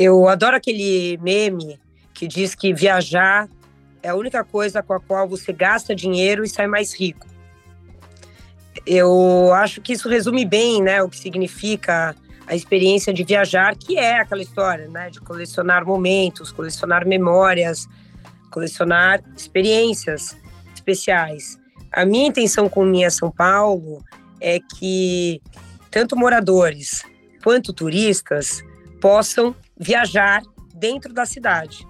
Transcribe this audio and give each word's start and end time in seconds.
Eu 0.00 0.28
adoro 0.28 0.54
aquele 0.54 1.18
meme 1.20 1.76
que 2.14 2.28
diz 2.28 2.54
que 2.54 2.72
viajar 2.72 3.48
é 4.00 4.10
a 4.10 4.14
única 4.14 4.44
coisa 4.44 4.80
com 4.80 4.92
a 4.92 5.00
qual 5.00 5.28
você 5.28 5.52
gasta 5.52 5.92
dinheiro 5.92 6.44
e 6.44 6.48
sai 6.48 6.68
mais 6.68 6.94
rico. 6.94 7.26
Eu 8.86 9.52
acho 9.54 9.80
que 9.80 9.94
isso 9.94 10.08
resume 10.08 10.44
bem, 10.44 10.80
né, 10.80 11.02
o 11.02 11.08
que 11.08 11.18
significa 11.18 12.14
a 12.46 12.54
experiência 12.54 13.12
de 13.12 13.24
viajar, 13.24 13.74
que 13.74 13.98
é 13.98 14.20
aquela 14.20 14.40
história, 14.40 14.86
né, 14.86 15.10
de 15.10 15.20
colecionar 15.20 15.84
momentos, 15.84 16.52
colecionar 16.52 17.04
memórias, 17.04 17.88
colecionar 18.52 19.20
experiências 19.36 20.36
especiais. 20.72 21.58
A 21.92 22.04
minha 22.04 22.28
intenção 22.28 22.68
com 22.68 22.84
Minha 22.84 23.10
São 23.10 23.32
Paulo 23.32 24.04
é 24.40 24.60
que 24.78 25.42
tanto 25.90 26.14
moradores 26.14 27.02
quanto 27.42 27.72
turistas 27.72 28.62
possam 29.00 29.56
viajar 29.78 30.42
dentro 30.74 31.12
da 31.14 31.24
cidade. 31.24 31.86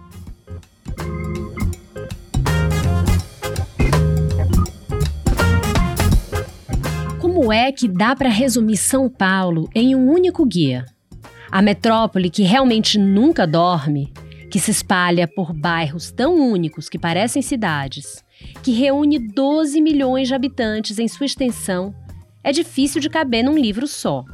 Como 7.18 7.52
é 7.52 7.72
que 7.72 7.88
dá 7.88 8.14
para 8.14 8.28
resumir 8.28 8.76
São 8.76 9.08
Paulo 9.08 9.68
em 9.74 9.94
um 9.94 10.10
único 10.10 10.44
guia? 10.44 10.84
A 11.50 11.62
metrópole 11.62 12.30
que 12.30 12.42
realmente 12.42 12.98
nunca 12.98 13.46
dorme, 13.46 14.12
que 14.50 14.58
se 14.58 14.70
espalha 14.70 15.26
por 15.26 15.52
bairros 15.52 16.10
tão 16.10 16.34
únicos 16.34 16.88
que 16.88 16.98
parecem 16.98 17.40
cidades, 17.40 18.22
que 18.62 18.72
reúne 18.72 19.18
12 19.18 19.80
milhões 19.80 20.28
de 20.28 20.34
habitantes 20.34 20.98
em 20.98 21.08
sua 21.08 21.26
extensão, 21.26 21.94
é 22.42 22.52
difícil 22.52 23.00
de 23.00 23.10
caber 23.10 23.44
num 23.44 23.56
livro 23.56 23.86
só. 23.86 24.24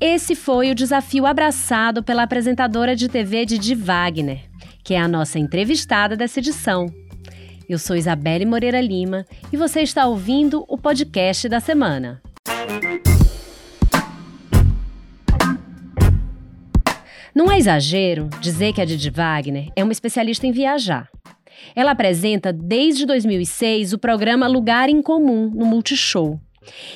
Esse 0.00 0.34
foi 0.34 0.70
o 0.70 0.74
desafio 0.74 1.24
abraçado 1.24 2.02
pela 2.02 2.24
apresentadora 2.24 2.94
de 2.94 3.08
TV 3.08 3.46
Didi 3.46 3.74
Wagner, 3.74 4.42
que 4.84 4.92
é 4.92 5.00
a 5.00 5.08
nossa 5.08 5.38
entrevistada 5.38 6.14
dessa 6.14 6.38
edição. 6.38 6.84
Eu 7.66 7.78
sou 7.78 7.96
Isabelle 7.96 8.44
Moreira 8.44 8.78
Lima 8.78 9.24
e 9.50 9.56
você 9.56 9.80
está 9.80 10.06
ouvindo 10.06 10.66
o 10.68 10.76
podcast 10.76 11.48
da 11.48 11.60
semana. 11.60 12.20
Não 17.34 17.50
é 17.50 17.56
exagero 17.56 18.28
dizer 18.42 18.74
que 18.74 18.82
a 18.82 18.84
Didi 18.84 19.08
Wagner 19.08 19.70
é 19.74 19.82
uma 19.82 19.92
especialista 19.92 20.46
em 20.46 20.52
viajar. 20.52 21.08
Ela 21.74 21.92
apresenta 21.92 22.52
desde 22.52 23.06
2006 23.06 23.94
o 23.94 23.98
programa 23.98 24.46
Lugar 24.46 24.90
em 24.90 25.00
Comum 25.00 25.50
no 25.54 25.64
Multishow. 25.64 26.38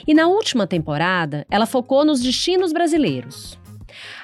E 0.06 0.14
na 0.14 0.26
última 0.26 0.66
temporada, 0.66 1.46
ela 1.50 1.66
focou 1.66 2.04
nos 2.04 2.20
destinos 2.20 2.72
brasileiros. 2.72 3.58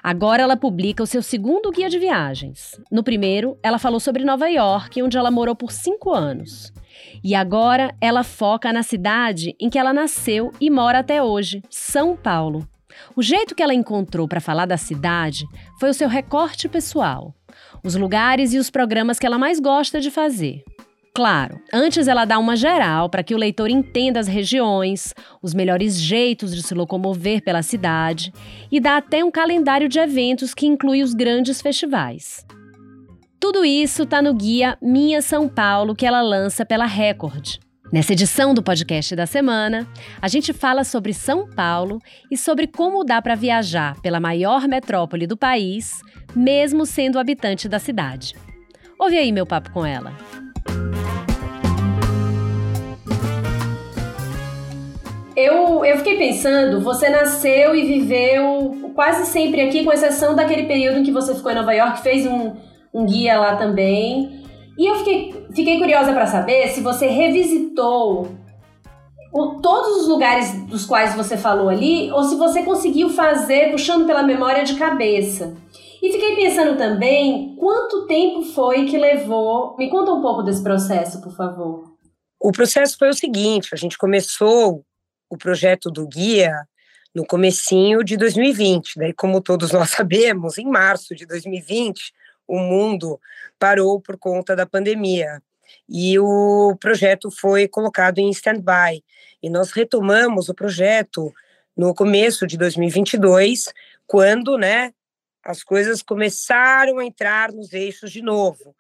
Agora 0.03 0.43
ela 0.43 0.57
publica 0.57 1.03
o 1.03 1.07
seu 1.07 1.23
segundo 1.23 1.71
guia 1.71 1.89
de 1.89 1.99
viagens. 1.99 2.81
No 2.91 3.03
primeiro, 3.03 3.59
ela 3.63 3.79
falou 3.79 4.01
sobre 4.01 4.25
Nova 4.25 4.49
York, 4.49 5.03
onde 5.03 5.17
ela 5.17 5.31
morou 5.31 5.55
por 5.55 5.73
cinco 5.73 6.13
anos. 6.13 6.73
E 7.23 7.35
agora 7.35 7.95
ela 8.01 8.23
foca 8.23 8.73
na 8.73 8.83
cidade 8.83 9.55
em 9.61 9.69
que 9.69 9.79
ela 9.79 9.93
nasceu 9.93 10.53
e 10.61 10.71
mora 10.71 11.01
até 11.01 11.23
hoje, 11.23 11.63
São 11.69 12.17
Paulo. 12.17 12.67
O 13.15 13.23
jeito 13.23 13.55
que 13.55 13.63
ela 13.63 13.75
encontrou 13.75 14.27
para 14.27 14.41
falar 14.41 14.67
da 14.67 14.77
cidade 14.77 15.45
foi 15.79 15.91
o 15.91 15.95
seu 15.95 16.09
recorte 16.09 16.69
pessoal, 16.69 17.35
os 17.85 17.95
lugares 17.95 18.55
e 18.55 18.59
os 18.59 18.71
programas 18.71 19.19
que 19.19 19.27
ela 19.27 19.39
mais 19.39 19.61
gosta 19.61 20.01
de 20.01 20.11
fazer. 20.11 20.65
Claro, 21.17 21.59
antes 21.73 22.09
ela 22.09 22.27
dá 22.27 22.39
uma 22.39 22.55
geral 22.55 23.09
para 23.09 23.23
que 23.23 23.35
o 23.35 23.39
leitor 23.39 23.71
entenda 23.71 24.21
as 24.21 24.29
regiões, 24.29 25.15
os 25.43 25.55
melhores 25.55 25.99
jeitos 25.99 26.55
de 26.55 26.63
se 26.63 26.75
locomover 26.75 27.43
pela 27.43 27.63
cidade 27.63 28.31
e 28.71 28.79
dá 28.79 28.99
até 28.99 29.25
um 29.25 29.31
calendário 29.31 29.89
de 29.89 29.99
eventos 29.99 30.53
que 30.53 30.67
inclui 30.67 31.03
os 31.03 31.15
grandes 31.15 31.63
festivais. 31.63 32.45
Tudo 33.41 33.65
isso 33.65 34.03
está 34.03 34.21
no 34.21 34.35
guia 34.35 34.77
Minha 34.83 35.23
São 35.23 35.49
Paulo 35.49 35.95
que 35.95 36.05
ela 36.05 36.21
lança 36.21 36.67
pela 36.67 36.85
Record. 36.85 37.61
Nessa 37.91 38.13
edição 38.13 38.53
do 38.53 38.63
podcast 38.63 39.17
da 39.17 39.25
semana, 39.25 39.89
a 40.21 40.29
gente 40.29 40.53
fala 40.53 40.85
sobre 40.85 41.15
São 41.15 41.49
Paulo 41.49 41.99
e 42.31 42.37
sobre 42.37 42.67
como 42.67 43.03
dá 43.03 43.23
para 43.23 43.35
viajar 43.35 43.99
pela 44.03 44.21
maior 44.21 44.69
metrópole 44.69 45.27
do 45.27 45.35
país, 45.35 45.99
mesmo 46.35 46.85
sendo 46.85 47.19
habitante 47.19 47.71
da 47.71 47.79
cidade. 47.79 48.35
Ouve 49.01 49.17
aí 49.17 49.33
meu 49.33 49.47
papo 49.47 49.71
com 49.71 49.87
ela. 49.87 50.13
Eu, 55.37 55.85
eu 55.85 55.99
fiquei 55.99 56.17
pensando, 56.17 56.81
você 56.81 57.11
nasceu 57.11 57.75
e 57.75 57.85
viveu 57.85 58.91
quase 58.95 59.27
sempre 59.27 59.61
aqui, 59.61 59.85
com 59.85 59.93
exceção 59.93 60.35
daquele 60.35 60.65
período 60.65 61.01
em 61.01 61.03
que 61.05 61.13
você 61.13 61.35
ficou 61.35 61.53
em 61.53 61.55
Nova 61.55 61.75
York, 61.75 62.01
fez 62.01 62.27
um, 62.27 62.55
um 62.93 63.05
guia 63.05 63.39
lá 63.39 63.55
também. 63.57 64.43
E 64.79 64.91
eu 64.91 64.97
fiquei, 64.97 65.47
fiquei 65.55 65.79
curiosa 65.79 66.13
para 66.13 66.27
saber 66.27 66.69
se 66.69 66.81
você 66.81 67.07
revisitou 67.09 68.29
o, 69.33 69.61
todos 69.61 70.03
os 70.03 70.09
lugares 70.09 70.53
dos 70.67 70.87
quais 70.87 71.15
você 71.15 71.37
falou 71.37 71.69
ali, 71.69 72.11
ou 72.11 72.23
se 72.23 72.37
você 72.37 72.63
conseguiu 72.63 73.11
fazer 73.11 73.71
puxando 73.71 74.07
pela 74.07 74.23
memória 74.23 74.65
de 74.65 74.75
cabeça. 74.75 75.55
E 76.03 76.13
fiquei 76.13 76.37
pensando 76.37 76.77
também 76.77 77.57
quanto 77.57 78.07
tempo 78.07 78.43
foi 78.43 78.87
que 78.87 78.99
levou. 78.99 79.77
Me 79.77 79.91
conta 79.91 80.13
um 80.13 80.21
pouco 80.21 80.43
desse 80.43 80.63
processo, 80.63 81.21
por 81.21 81.35
favor. 81.35 81.97
O 82.39 82.53
processo 82.53 82.97
foi 82.99 83.09
o 83.09 83.15
seguinte: 83.15 83.71
a 83.73 83.77
gente 83.77 83.97
começou 83.99 84.85
o 85.29 85.37
projeto 85.37 85.91
do 85.91 86.07
guia 86.07 86.53
no 87.15 87.27
comecinho 87.27 88.05
de 88.05 88.17
2020. 88.17 88.93
Daí, 88.97 89.13
como 89.13 89.41
todos 89.41 89.73
nós 89.73 89.91
sabemos, 89.97 90.59
em 90.59 90.67
março 90.67 91.15
de 91.15 91.27
2020, 91.27 92.13
o 92.47 92.59
mundo 92.59 93.19
parou 93.59 94.01
por 94.01 94.19
conta 94.19 94.55
da 94.55 94.67
pandemia 94.67 95.43
e 95.89 96.19
o 96.19 96.77
projeto 96.81 97.31
foi 97.31 97.67
colocado 97.67 98.19
em 98.19 98.31
stand-by. 98.31 99.03
E 99.43 99.51
nós 99.51 99.73
retomamos 99.73 100.49
o 100.49 100.55
projeto 100.55 101.33
no 101.77 101.95
começo 101.95 102.47
de 102.47 102.57
2022, 102.57 103.73
quando, 104.07 104.57
né, 104.57 104.93
as 105.47 105.63
coisas 105.63 106.03
começaram 106.03 106.99
a 106.99 107.05
entrar 107.05 107.53
nos 107.53 107.73
eixos 107.73 108.11
de 108.11 108.21
novo. 108.21 108.75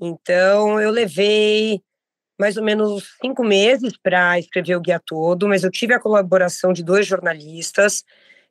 Então, 0.00 0.80
eu 0.80 0.90
levei 0.90 1.82
mais 2.38 2.56
ou 2.56 2.62
menos 2.62 3.16
cinco 3.20 3.44
meses 3.44 3.96
para 3.96 4.38
escrever 4.38 4.76
o 4.76 4.80
guia 4.80 5.00
todo, 5.04 5.48
mas 5.48 5.64
eu 5.64 5.70
tive 5.70 5.92
a 5.92 6.00
colaboração 6.00 6.72
de 6.72 6.82
dois 6.82 7.06
jornalistas. 7.06 8.04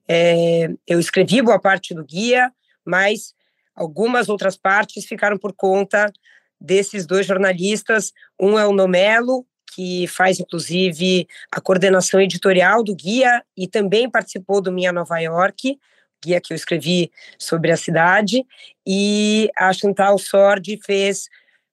É, 0.07 0.69
eu 0.85 1.00
escrevi 1.00 1.41
boa 1.41 1.59
parte 1.59 1.94
do 1.94 2.03
guia, 2.03 2.51
mas 2.85 3.34
algumas 3.74 4.28
outras 4.30 4.57
partes 4.57 5.06
ficaram 5.06 5.38
por 5.38 5.53
conta 5.53 6.12
desses 6.59 7.06
dois 7.06 7.25
jornalistas. 7.25 8.12
Um 8.40 8.59
é 8.59 8.68
o 8.68 8.74
Nomelo, 8.74 9.45
que 9.74 10.06
faz 10.07 10.40
inclusive 10.40 11.28
a 11.51 11.62
coordenação 11.62 12.19
editorial 12.22 12.84
do 12.84 12.95
guia 12.95 13.44
e 13.56 13.68
também 13.68 14.09
participou 14.09 14.62
do 14.62 14.72
Minha 14.72 14.91
Nova 14.91 15.19
York, 15.19 15.78
guia 16.24 16.42
que 16.42 16.54
eu 16.54 16.56
escrevi 16.56 17.12
sobre 17.38 17.72
a 17.72 17.78
cidade, 17.78 18.46
e 18.86 19.50
a 19.56 19.74
Chantal 19.74 20.18
Sordi 20.18 20.80
fez 20.84 21.28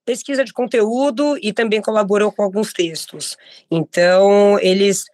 pesquisa 0.05 0.45
de 0.45 0.53
conteúdo 0.53 1.39
e 1.41 1.53
também 1.53 1.81
colaborou 1.81 2.33
com 2.33 2.43
alguns 2.43 2.73
textos. 2.73 3.37
Então, 3.71 4.59
eles 4.61 5.05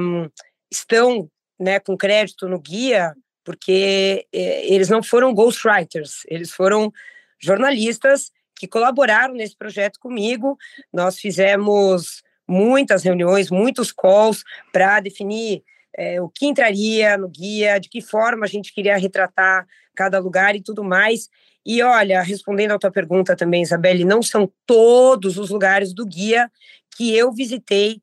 um, 0.00 0.28
estão 0.70 1.28
né, 1.58 1.80
com 1.80 1.96
crédito 1.96 2.48
no 2.48 2.58
guia 2.58 3.14
porque 3.44 4.26
eh, 4.32 4.72
eles 4.72 4.88
não 4.88 5.02
foram 5.02 5.34
ghostwriters, 5.34 6.22
eles 6.28 6.52
foram 6.52 6.92
jornalistas 7.38 8.30
que 8.54 8.68
colaboraram 8.68 9.34
nesse 9.34 9.56
projeto 9.56 9.98
comigo. 9.98 10.58
Nós 10.92 11.18
fizemos 11.18 12.22
muitas 12.46 13.02
reuniões, 13.02 13.50
muitos 13.50 13.90
calls 13.90 14.44
para 14.70 15.00
definir 15.00 15.62
é, 15.96 16.20
o 16.20 16.28
que 16.28 16.46
entraria 16.46 17.16
no 17.16 17.28
guia, 17.28 17.78
de 17.78 17.88
que 17.88 18.00
forma 18.00 18.44
a 18.44 18.48
gente 18.48 18.72
queria 18.72 18.96
retratar 18.96 19.66
cada 19.94 20.18
lugar 20.18 20.54
e 20.54 20.62
tudo 20.62 20.84
mais. 20.84 21.28
E 21.64 21.82
olha, 21.82 22.22
respondendo 22.22 22.72
à 22.72 22.78
tua 22.78 22.90
pergunta 22.90 23.36
também, 23.36 23.62
Isabelle, 23.62 24.04
não 24.04 24.22
são 24.22 24.50
todos 24.66 25.36
os 25.36 25.50
lugares 25.50 25.92
do 25.92 26.06
guia 26.06 26.50
que 26.96 27.14
eu 27.14 27.32
visitei 27.32 28.00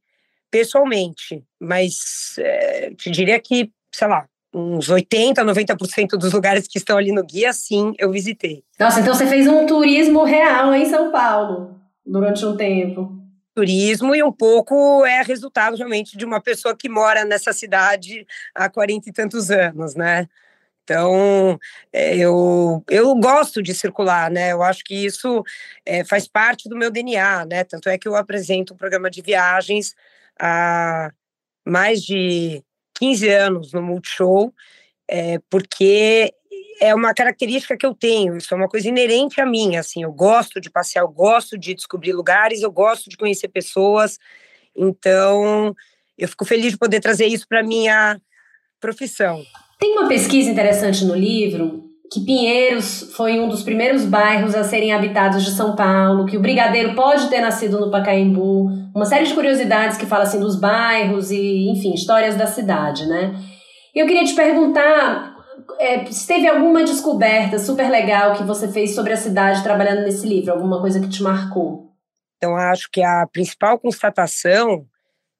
pessoalmente, 0.49 1.43
mas 1.59 2.35
é, 2.39 2.91
te 2.91 3.11
diria 3.11 3.39
que, 3.39 3.71
sei 3.91 4.07
lá, 4.07 4.25
uns 4.53 4.89
80, 4.89 5.43
90% 5.43 6.09
dos 6.17 6.33
lugares 6.33 6.67
que 6.67 6.77
estão 6.77 6.97
ali 6.97 7.11
no 7.11 7.23
guia, 7.23 7.51
sim, 7.51 7.93
eu 7.97 8.11
visitei. 8.11 8.63
Nossa, 8.79 9.01
então 9.01 9.13
você 9.13 9.27
fez 9.27 9.47
um 9.47 9.65
turismo 9.65 10.23
real 10.23 10.73
em 10.73 10.85
São 10.85 11.11
Paulo 11.11 11.79
durante 12.05 12.45
um 12.45 12.55
tempo. 12.55 13.26
Turismo 13.57 14.13
e 14.13 14.21
um 14.21 14.31
pouco 14.31 15.03
é 15.03 15.23
resultado 15.23 15.75
realmente 15.75 16.15
de 16.15 16.23
uma 16.23 16.39
pessoa 16.39 16.77
que 16.77 16.87
mora 16.87 17.25
nessa 17.25 17.51
cidade 17.51 18.23
há 18.53 18.69
40 18.69 19.09
e 19.09 19.11
tantos 19.11 19.49
anos, 19.49 19.95
né? 19.95 20.27
Então, 20.83 21.59
é, 21.91 22.15
eu, 22.15 22.83
eu 22.87 23.15
gosto 23.15 23.63
de 23.63 23.73
circular, 23.73 24.29
né? 24.29 24.51
Eu 24.51 24.61
acho 24.61 24.83
que 24.83 24.93
isso 24.93 25.43
é, 25.83 26.05
faz 26.05 26.27
parte 26.27 26.69
do 26.69 26.77
meu 26.77 26.91
DNA, 26.91 27.45
né? 27.45 27.63
Tanto 27.63 27.89
é 27.89 27.97
que 27.97 28.07
eu 28.07 28.15
apresento 28.15 28.75
um 28.75 28.77
programa 28.77 29.09
de 29.09 29.23
viagens 29.23 29.95
há 30.39 31.11
mais 31.65 32.03
de 32.03 32.63
15 32.93 33.27
anos 33.27 33.73
no 33.73 33.81
Multishow, 33.81 34.53
é, 35.09 35.39
porque 35.49 36.31
é 36.79 36.93
uma 36.93 37.13
característica 37.13 37.77
que 37.77 37.85
eu 37.85 37.93
tenho, 37.93 38.37
isso 38.37 38.53
é 38.53 38.57
uma 38.57 38.67
coisa 38.67 38.87
inerente 38.87 39.41
a 39.41 39.45
mim, 39.45 39.75
assim, 39.75 40.03
eu 40.03 40.11
gosto 40.11 40.61
de 40.61 40.69
passear, 40.69 41.03
eu 41.03 41.09
gosto 41.09 41.57
de 41.57 41.73
descobrir 41.73 42.13
lugares, 42.13 42.61
eu 42.61 42.71
gosto 42.71 43.09
de 43.09 43.17
conhecer 43.17 43.47
pessoas, 43.47 44.17
então 44.75 45.75
eu 46.17 46.27
fico 46.27 46.45
feliz 46.45 46.71
de 46.71 46.77
poder 46.77 46.99
trazer 46.99 47.25
isso 47.25 47.47
para 47.47 47.63
minha 47.63 48.19
profissão. 48.79 49.41
Tem 49.79 49.91
uma 49.91 50.07
pesquisa 50.07 50.49
interessante 50.49 51.05
no 51.05 51.15
livro 51.15 51.83
que 52.11 52.21
Pinheiros 52.21 53.11
foi 53.15 53.39
um 53.39 53.49
dos 53.49 53.63
primeiros 53.63 54.05
bairros 54.05 54.55
a 54.55 54.63
serem 54.63 54.93
habitados 54.93 55.43
de 55.43 55.51
São 55.51 55.75
Paulo, 55.75 56.25
que 56.25 56.37
o 56.37 56.39
Brigadeiro 56.39 56.95
pode 56.95 57.29
ter 57.29 57.41
nascido 57.41 57.79
no 57.79 57.91
Pacaembu, 57.91 58.69
uma 58.95 59.05
série 59.05 59.25
de 59.25 59.33
curiosidades 59.33 59.97
que 59.97 60.05
fala 60.05 60.23
assim 60.23 60.39
dos 60.39 60.57
bairros 60.57 61.31
e, 61.31 61.69
enfim, 61.69 61.93
histórias 61.93 62.35
da 62.35 62.47
cidade, 62.47 63.05
né? 63.07 63.35
Eu 63.93 64.07
queria 64.07 64.23
te 64.23 64.33
perguntar 64.33 65.36
é, 65.79 66.05
se 66.11 66.27
teve 66.27 66.47
alguma 66.47 66.83
descoberta 66.83 67.59
super 67.59 67.89
legal 67.89 68.35
que 68.35 68.43
você 68.43 68.67
fez 68.67 68.95
sobre 68.95 69.13
a 69.13 69.17
cidade 69.17 69.63
trabalhando 69.63 70.01
nesse 70.01 70.27
livro, 70.27 70.51
alguma 70.51 70.79
coisa 70.81 70.99
que 70.99 71.09
te 71.09 71.21
marcou. 71.21 71.91
Então, 72.37 72.55
acho 72.55 72.89
que 72.91 73.01
a 73.01 73.25
principal 73.27 73.79
constatação 73.79 74.87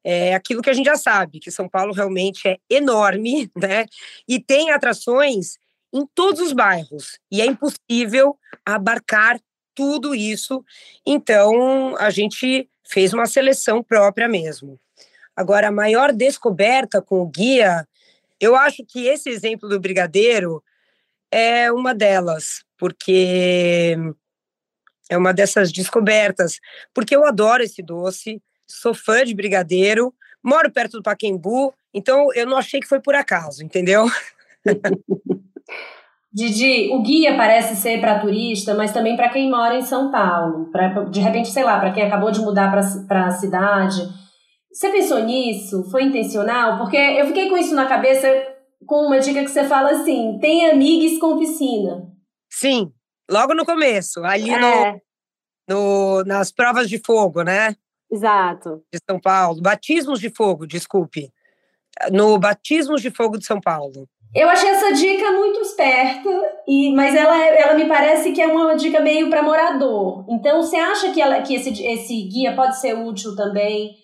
é 0.03 0.33
aquilo 0.33 0.61
que 0.61 0.69
a 0.69 0.73
gente 0.73 0.85
já 0.85 0.95
sabe, 0.95 1.39
que 1.39 1.51
São 1.51 1.67
Paulo 1.67 1.93
realmente 1.93 2.47
é 2.47 2.57
enorme, 2.69 3.51
né? 3.55 3.85
E 4.27 4.39
tem 4.39 4.71
atrações 4.71 5.57
em 5.93 6.05
todos 6.13 6.41
os 6.41 6.53
bairros, 6.53 7.19
e 7.31 7.41
é 7.41 7.45
impossível 7.45 8.37
abarcar 8.65 9.39
tudo 9.73 10.15
isso. 10.15 10.63
Então, 11.05 11.95
a 11.97 12.09
gente 12.09 12.69
fez 12.83 13.13
uma 13.13 13.25
seleção 13.25 13.83
própria 13.83 14.27
mesmo. 14.27 14.79
Agora, 15.35 15.67
a 15.67 15.71
maior 15.71 16.11
descoberta 16.11 17.01
com 17.01 17.21
o 17.21 17.27
guia 17.27 17.87
eu 18.39 18.55
acho 18.55 18.83
que 18.87 19.07
esse 19.07 19.29
exemplo 19.29 19.67
do 19.67 19.79
brigadeiro 19.79 20.63
é 21.31 21.71
uma 21.71 21.93
delas, 21.93 22.63
porque 22.77 23.95
é 25.09 25.17
uma 25.17 25.33
dessas 25.33 25.71
descobertas, 25.71 26.59
porque 26.93 27.15
eu 27.15 27.25
adoro 27.25 27.63
esse 27.63 27.81
doce, 27.81 28.41
sou 28.67 28.93
fã 28.93 29.23
de 29.23 29.33
brigadeiro, 29.33 30.13
moro 30.43 30.71
perto 30.71 30.97
do 30.97 31.03
Paquembu, 31.03 31.73
então 31.93 32.33
eu 32.33 32.45
não 32.45 32.57
achei 32.57 32.79
que 32.79 32.87
foi 32.87 32.99
por 32.99 33.15
acaso, 33.15 33.63
entendeu? 33.63 34.05
Didi, 36.31 36.89
o 36.91 37.01
guia 37.01 37.35
parece 37.35 37.75
ser 37.75 37.99
para 37.99 38.19
turista, 38.19 38.75
mas 38.75 38.91
também 38.91 39.15
para 39.15 39.29
quem 39.29 39.49
mora 39.49 39.75
em 39.75 39.81
São 39.81 40.11
Paulo, 40.11 40.69
pra, 40.71 40.89
de 41.05 41.19
repente, 41.19 41.49
sei 41.49 41.63
lá, 41.63 41.79
para 41.79 41.91
quem 41.91 42.03
acabou 42.03 42.29
de 42.29 42.41
mudar 42.41 42.69
para 43.07 43.25
a 43.25 43.31
cidade 43.31 44.26
você 44.77 44.91
pensou 44.91 45.23
nisso? 45.23 45.83
Foi 45.89 46.03
intencional? 46.03 46.77
Porque 46.77 46.95
eu 46.95 47.25
fiquei 47.25 47.49
com 47.49 47.57
isso 47.57 47.73
na 47.73 47.87
cabeça 47.87 48.27
com 48.85 49.07
uma 49.07 49.19
dica 49.19 49.43
que 49.43 49.49
você 49.49 49.63
fala 49.63 49.89
assim: 49.89 50.37
tem 50.39 50.69
amigos 50.69 51.19
com 51.19 51.39
piscina. 51.39 52.07
Sim, 52.47 52.91
logo 53.29 53.55
no 53.55 53.65
começo, 53.65 54.23
ali 54.23 54.51
é. 54.51 54.91
no, 55.67 56.19
no, 56.19 56.23
nas 56.25 56.51
provas 56.51 56.87
de 56.87 57.01
fogo, 57.03 57.41
né? 57.41 57.75
Exato. 58.11 58.83
De 58.93 58.99
São 59.09 59.19
Paulo. 59.19 59.61
Batismos 59.61 60.19
de 60.19 60.29
fogo, 60.29 60.67
desculpe. 60.67 61.31
No 62.11 62.37
Batismos 62.37 63.01
de 63.01 63.09
Fogo 63.09 63.39
de 63.39 63.45
São 63.45 63.59
Paulo. 63.59 64.07
Eu 64.35 64.47
achei 64.47 64.69
essa 64.69 64.93
dica 64.93 65.31
muito 65.31 65.59
esperta, 65.61 66.29
e, 66.67 66.93
mas 66.93 67.15
ela, 67.15 67.35
ela 67.35 67.73
me 67.73 67.87
parece 67.87 68.31
que 68.31 68.41
é 68.41 68.45
uma 68.45 68.75
dica 68.75 68.99
meio 68.99 69.31
para 69.31 69.41
morador. 69.41 70.23
Então, 70.29 70.61
você 70.61 70.75
acha 70.75 71.11
que, 71.11 71.19
ela, 71.19 71.41
que 71.41 71.55
esse, 71.55 71.69
esse 71.83 72.21
guia 72.27 72.55
pode 72.55 72.79
ser 72.79 72.93
útil 72.93 73.35
também 73.35 73.95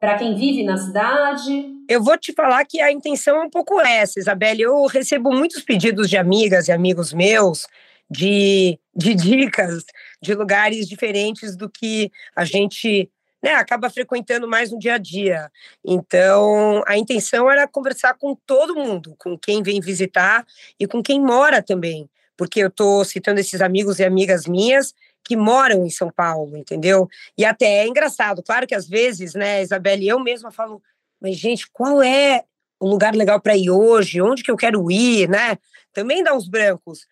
para 0.00 0.16
quem 0.16 0.34
vive 0.34 0.64
na 0.64 0.78
cidade? 0.78 1.66
Eu 1.86 2.02
vou 2.02 2.16
te 2.16 2.32
falar 2.32 2.64
que 2.64 2.80
a 2.80 2.90
intenção 2.90 3.36
é 3.36 3.44
um 3.44 3.50
pouco 3.50 3.78
essa, 3.80 4.18
Isabelle. 4.18 4.62
Eu 4.62 4.86
recebo 4.86 5.30
muitos 5.30 5.62
pedidos 5.62 6.08
de 6.08 6.16
amigas 6.16 6.68
e 6.68 6.72
amigos 6.72 7.12
meus 7.12 7.66
de, 8.10 8.78
de 8.96 9.14
dicas 9.14 9.84
de 10.20 10.34
lugares 10.34 10.88
diferentes 10.88 11.54
do 11.54 11.68
que 11.68 12.10
a 12.34 12.46
gente 12.46 13.10
né, 13.42 13.54
acaba 13.54 13.90
frequentando 13.90 14.48
mais 14.48 14.72
no 14.72 14.78
dia 14.78 14.94
a 14.94 14.98
dia. 14.98 15.50
Então, 15.84 16.82
a 16.86 16.96
intenção 16.96 17.50
era 17.50 17.68
conversar 17.68 18.14
com 18.14 18.34
todo 18.46 18.74
mundo, 18.74 19.14
com 19.18 19.38
quem 19.38 19.62
vem 19.62 19.80
visitar 19.80 20.46
e 20.78 20.86
com 20.86 21.02
quem 21.02 21.20
mora 21.20 21.62
também, 21.62 22.08
porque 22.36 22.60
eu 22.60 22.68
estou 22.68 23.04
citando 23.04 23.40
esses 23.40 23.60
amigos 23.60 23.98
e 23.98 24.04
amigas 24.04 24.46
minhas 24.46 24.94
que 25.30 25.36
moram 25.36 25.86
em 25.86 25.90
São 25.90 26.10
Paulo, 26.10 26.56
entendeu? 26.56 27.08
E 27.38 27.44
até 27.44 27.84
é 27.84 27.86
engraçado, 27.86 28.42
claro 28.42 28.66
que 28.66 28.74
às 28.74 28.88
vezes, 28.88 29.32
né, 29.32 29.62
Isabelle, 29.62 30.08
eu 30.08 30.18
mesma 30.18 30.50
falo, 30.50 30.82
mas 31.20 31.36
gente, 31.36 31.70
qual 31.70 32.02
é 32.02 32.42
o 32.80 32.88
lugar 32.88 33.14
legal 33.14 33.40
para 33.40 33.56
ir 33.56 33.70
hoje? 33.70 34.20
Onde 34.20 34.42
que 34.42 34.50
eu 34.50 34.56
quero 34.56 34.90
ir, 34.90 35.28
né? 35.28 35.56
Também 35.92 36.24
dá 36.24 36.34
uns 36.34 36.48
brancos. 36.48 37.06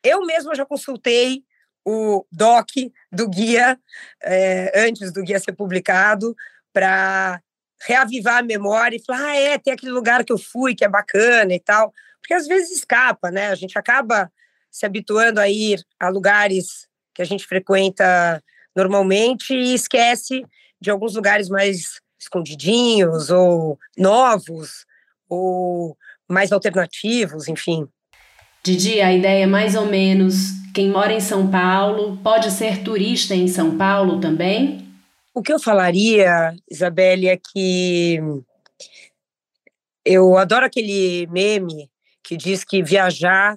Eu 0.00 0.24
mesma 0.24 0.54
já 0.54 0.64
consultei 0.64 1.42
o 1.84 2.24
doc 2.30 2.68
do 3.10 3.28
guia 3.28 3.76
é, 4.22 4.86
antes 4.86 5.12
do 5.12 5.24
guia 5.24 5.40
ser 5.40 5.52
publicado 5.52 6.36
para 6.72 7.42
reavivar 7.84 8.38
a 8.38 8.42
memória 8.42 8.94
e 8.94 9.04
falar, 9.04 9.30
ah, 9.30 9.36
é, 9.36 9.58
tem 9.58 9.72
aquele 9.72 9.90
lugar 9.90 10.24
que 10.24 10.32
eu 10.32 10.38
fui 10.38 10.72
que 10.72 10.84
é 10.84 10.88
bacana 10.88 11.52
e 11.52 11.58
tal, 11.58 11.92
porque 12.20 12.32
às 12.32 12.46
vezes 12.46 12.70
escapa, 12.70 13.28
né? 13.32 13.48
A 13.48 13.56
gente 13.56 13.76
acaba 13.76 14.30
se 14.70 14.86
habituando 14.86 15.40
a 15.40 15.48
ir 15.48 15.84
a 15.98 16.08
lugares 16.08 16.86
que 17.16 17.22
a 17.22 17.24
gente 17.24 17.46
frequenta 17.46 18.42
normalmente 18.76 19.54
e 19.54 19.72
esquece 19.72 20.44
de 20.78 20.90
alguns 20.90 21.14
lugares 21.14 21.48
mais 21.48 21.98
escondidinhos 22.20 23.30
ou 23.30 23.78
novos 23.96 24.84
ou 25.28 25.96
mais 26.28 26.52
alternativos, 26.52 27.48
enfim. 27.48 27.88
Didi, 28.62 29.00
a 29.00 29.12
ideia 29.12 29.44
é 29.44 29.46
mais 29.46 29.74
ou 29.74 29.86
menos 29.86 30.50
quem 30.74 30.90
mora 30.90 31.12
em 31.12 31.20
São 31.20 31.50
Paulo 31.50 32.18
pode 32.22 32.50
ser 32.50 32.82
turista 32.82 33.34
em 33.34 33.48
São 33.48 33.78
Paulo 33.78 34.20
também? 34.20 34.86
O 35.34 35.42
que 35.42 35.52
eu 35.52 35.58
falaria, 35.58 36.54
Isabelle, 36.70 37.28
é 37.28 37.36
que 37.36 38.20
eu 40.04 40.36
adoro 40.36 40.66
aquele 40.66 41.26
meme 41.28 41.90
que 42.22 42.36
diz 42.36 42.62
que 42.62 42.82
viajar 42.82 43.56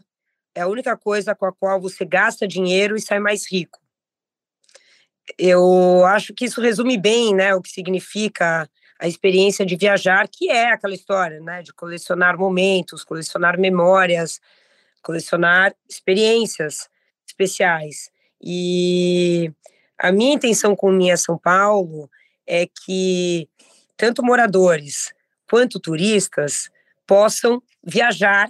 é 0.60 0.62
a 0.62 0.68
única 0.68 0.98
coisa 0.98 1.34
com 1.34 1.46
a 1.46 1.54
qual 1.54 1.80
você 1.80 2.04
gasta 2.04 2.46
dinheiro 2.46 2.98
e 2.98 3.02
sai 3.02 3.18
mais 3.18 3.50
rico. 3.50 3.80
Eu 5.38 6.04
acho 6.06 6.34
que 6.34 6.46
isso 6.46 6.60
resume 6.60 6.98
bem, 6.98 7.34
né, 7.34 7.56
o 7.56 7.62
que 7.62 7.70
significa 7.70 8.70
a 9.00 9.08
experiência 9.08 9.66
de 9.66 9.78
viajar, 9.78 10.28
que 10.28 10.50
é 10.50 10.74
aquela 10.74 10.94
história, 10.94 11.40
né, 11.40 11.62
de 11.62 11.72
colecionar 11.72 12.38
momentos, 12.38 13.06
colecionar 13.06 13.58
memórias, 13.58 14.42
colecionar 15.02 15.74
experiências 15.88 16.90
especiais. 17.26 18.12
E 18.42 19.50
a 19.98 20.12
minha 20.12 20.34
intenção 20.34 20.76
com 20.76 20.92
Minha 20.92 21.16
São 21.16 21.38
Paulo 21.38 22.10
é 22.46 22.68
que 22.68 23.48
tanto 23.96 24.22
moradores 24.22 25.14
quanto 25.50 25.80
turistas 25.80 26.70
possam 27.08 27.64
viajar 27.82 28.50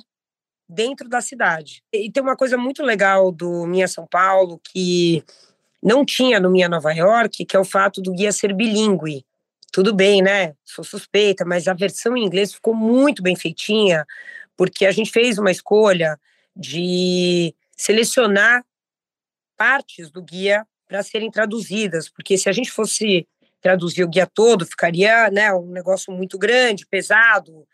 dentro 0.70 1.10
da 1.10 1.20
cidade. 1.20 1.84
E 1.92 2.12
tem 2.12 2.22
uma 2.22 2.36
coisa 2.36 2.56
muito 2.56 2.84
legal 2.84 3.32
do 3.32 3.66
Minha 3.66 3.88
São 3.88 4.06
Paulo 4.06 4.62
que 4.64 5.24
não 5.82 6.06
tinha 6.06 6.40
no 6.40 6.52
Minha 6.52 6.70
Nova 6.70 6.94
York, 6.94 7.44
que 7.46 7.56
é 7.56 7.60
o 7.60 7.66
fato 7.66 8.02
do 8.02 8.14
guia 8.14 8.32
ser 8.32 8.54
bilíngue. 8.54 9.26
Tudo 9.72 9.94
bem, 9.94 10.22
né? 10.22 10.54
Sou 10.64 10.84
suspeita, 10.84 11.44
mas 11.44 11.68
a 11.68 11.74
versão 11.74 12.16
em 12.16 12.24
inglês 12.24 12.54
ficou 12.54 12.76
muito 12.76 13.24
bem 13.24 13.36
feitinha, 13.36 14.06
porque 14.56 14.86
a 14.86 14.92
gente 14.92 15.12
fez 15.12 15.40
uma 15.40 15.52
escolha 15.52 16.20
de 16.56 17.56
selecionar 17.76 18.64
partes 19.58 20.12
do 20.12 20.22
guia 20.22 20.66
para 20.88 21.02
serem 21.04 21.32
traduzidas, 21.32 22.10
porque 22.10 22.38
se 22.38 22.50
a 22.50 22.52
gente 22.52 22.72
fosse 22.72 23.28
traduzir 23.62 24.04
o 24.04 24.08
guia 24.08 24.26
todo, 24.26 24.66
ficaria 24.66 25.30
né, 25.30 25.54
um 25.54 25.68
negócio 25.68 26.12
muito 26.12 26.38
grande, 26.38 26.86
pesado, 26.86 27.68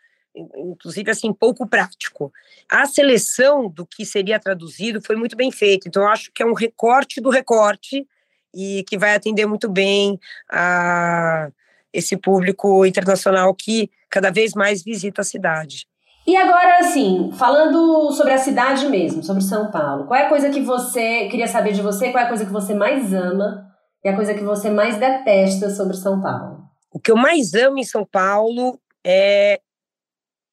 inclusive 0.56 1.10
assim 1.10 1.32
pouco 1.32 1.66
prático. 1.66 2.32
A 2.70 2.86
seleção 2.86 3.68
do 3.68 3.86
que 3.86 4.04
seria 4.04 4.38
traduzido 4.38 5.00
foi 5.00 5.16
muito 5.16 5.36
bem 5.36 5.50
feita, 5.50 5.88
então 5.88 6.02
eu 6.02 6.08
acho 6.08 6.30
que 6.32 6.42
é 6.42 6.46
um 6.46 6.54
recorte 6.54 7.20
do 7.20 7.30
recorte 7.30 8.06
e 8.54 8.84
que 8.88 8.98
vai 8.98 9.14
atender 9.14 9.46
muito 9.46 9.68
bem 9.68 10.18
a 10.50 11.48
esse 11.92 12.16
público 12.16 12.84
internacional 12.84 13.54
que 13.54 13.90
cada 14.10 14.30
vez 14.30 14.52
mais 14.54 14.82
visita 14.82 15.22
a 15.22 15.24
cidade. 15.24 15.86
E 16.26 16.36
agora, 16.36 16.80
assim, 16.80 17.30
falando 17.32 18.10
sobre 18.10 18.32
a 18.32 18.38
cidade 18.38 18.88
mesmo, 18.88 19.22
sobre 19.22 19.42
São 19.44 19.70
Paulo, 19.70 20.06
qual 20.06 20.18
é 20.18 20.26
a 20.26 20.28
coisa 20.28 20.50
que 20.50 20.60
você 20.60 21.28
queria 21.28 21.46
saber 21.46 21.72
de 21.72 21.80
você? 21.80 22.10
Qual 22.10 22.20
é 22.20 22.26
a 22.26 22.28
coisa 22.28 22.44
que 22.44 22.52
você 22.52 22.74
mais 22.74 23.14
ama 23.14 23.64
e 24.04 24.08
a 24.08 24.16
coisa 24.16 24.34
que 24.34 24.42
você 24.42 24.68
mais 24.68 24.96
detesta 24.96 25.70
sobre 25.70 25.96
São 25.96 26.20
Paulo? 26.20 26.64
O 26.90 26.98
que 26.98 27.12
eu 27.12 27.16
mais 27.16 27.54
amo 27.54 27.78
em 27.78 27.84
São 27.84 28.04
Paulo 28.04 28.80
é 29.04 29.60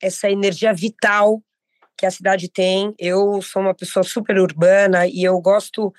essa 0.04 0.30
energia 0.30 0.74
vital 0.74 1.42
que 1.98 2.06
a 2.06 2.12
cidade 2.12 2.50
tem. 2.50 2.94
Eu 3.00 3.42
sou 3.42 3.62
uma 3.62 3.74
pessoa 3.74 4.04
super 4.04 4.38
urbana 4.38 5.08
e 5.08 5.24
eu 5.24 5.40
gosto 5.40 5.94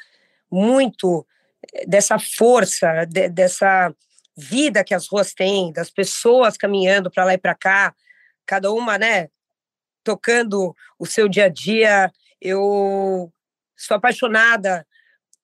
muito 0.50 1.26
eh, 1.72 1.86
dessa 1.86 2.18
força, 2.18 3.06
de, 3.06 3.30
dessa 3.30 3.94
vida 4.36 4.84
que 4.84 4.94
as 4.94 5.08
ruas 5.08 5.32
têm, 5.32 5.72
das 5.72 5.90
pessoas 5.90 6.56
caminhando 6.56 7.10
para 7.10 7.24
lá 7.24 7.34
e 7.34 7.38
para 7.38 7.54
cá, 7.54 7.94
cada 8.44 8.70
uma, 8.70 8.98
né, 8.98 9.28
tocando 10.04 10.76
o 10.98 11.06
seu 11.06 11.28
dia 11.28 11.46
a 11.46 11.48
dia. 11.48 12.12
eu 12.40 13.32
sou 13.76 13.96
apaixonada 13.96 14.86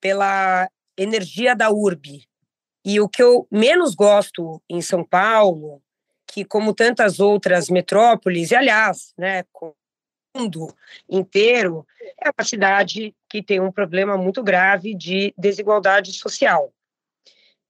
pela 0.00 0.69
energia 0.97 1.57
da 1.57 1.71
urbe. 1.71 2.29
E 2.85 3.00
o 3.00 3.09
que 3.09 3.23
eu 3.23 3.47
menos 3.50 3.95
gosto 3.95 4.62
em 4.69 4.83
São 4.83 5.05
Paulo, 5.05 5.83
que 6.30 6.44
como 6.44 6.72
tantas 6.72 7.18
outras 7.18 7.68
metrópoles, 7.68 8.50
e 8.50 8.56
aliás, 8.56 9.12
né, 9.18 9.44
o 9.60 9.75
mundo 10.37 10.72
inteiro, 11.08 11.84
é 12.22 12.30
uma 12.30 12.44
cidade 12.44 13.14
que 13.28 13.42
tem 13.42 13.60
um 13.60 13.72
problema 13.72 14.16
muito 14.16 14.42
grave 14.42 14.94
de 14.94 15.34
desigualdade 15.37 16.12
social. 16.12 16.72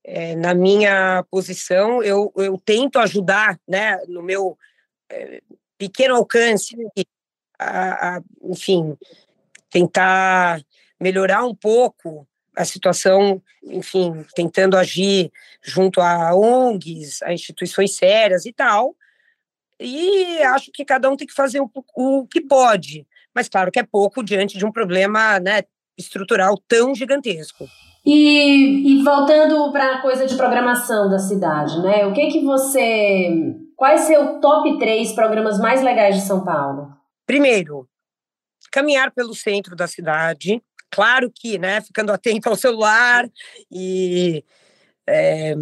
É, 0.03 0.35
na 0.35 0.53
minha 0.53 1.23
posição, 1.29 2.03
eu, 2.03 2.31
eu 2.35 2.57
tento 2.57 2.99
ajudar, 2.99 3.59
né, 3.67 3.97
no 4.07 4.21
meu 4.21 4.57
é, 5.09 5.41
pequeno 5.77 6.15
alcance, 6.15 6.75
a, 7.57 8.17
a, 8.17 8.21
enfim, 8.43 8.95
tentar 9.69 10.63
melhorar 10.99 11.45
um 11.45 11.55
pouco 11.55 12.27
a 12.55 12.65
situação, 12.65 13.41
enfim, 13.63 14.25
tentando 14.35 14.77
agir 14.77 15.31
junto 15.63 16.01
a 16.01 16.35
ONGs, 16.35 17.21
a 17.23 17.33
instituições 17.33 17.95
sérias 17.95 18.45
e 18.45 18.53
tal. 18.53 18.95
E 19.79 20.37
acho 20.43 20.71
que 20.71 20.85
cada 20.85 21.09
um 21.09 21.17
tem 21.17 21.27
que 21.27 21.33
fazer 21.33 21.59
o, 21.59 21.71
o 21.95 22.27
que 22.27 22.41
pode, 22.41 23.07
mas 23.33 23.49
claro 23.49 23.71
que 23.71 23.79
é 23.79 23.83
pouco 23.83 24.23
diante 24.23 24.57
de 24.57 24.65
um 24.65 24.71
problema 24.71 25.39
né, 25.39 25.63
estrutural 25.97 26.57
tão 26.67 26.93
gigantesco. 26.93 27.67
E, 28.05 28.99
e 28.99 29.03
voltando 29.03 29.71
para 29.71 29.95
a 29.95 30.01
coisa 30.01 30.25
de 30.25 30.35
programação 30.35 31.09
da 31.09 31.19
cidade, 31.19 31.79
né? 31.81 32.05
O 32.07 32.13
que 32.13 32.27
que 32.27 32.43
você. 32.43 33.55
Quais 33.75 34.01
seu 34.01 34.39
top 34.39 34.79
3 34.79 35.13
programas 35.13 35.59
mais 35.59 35.83
legais 35.83 36.15
de 36.15 36.21
São 36.21 36.43
Paulo? 36.43 36.91
Primeiro, 37.27 37.87
caminhar 38.71 39.11
pelo 39.11 39.35
centro 39.35 39.75
da 39.75 39.87
cidade. 39.87 40.61
Claro 40.91 41.31
que, 41.33 41.57
né, 41.57 41.81
ficando 41.81 42.11
atento 42.11 42.49
ao 42.49 42.55
celular 42.55 43.29
e, 43.71 44.43
é, 45.07 45.55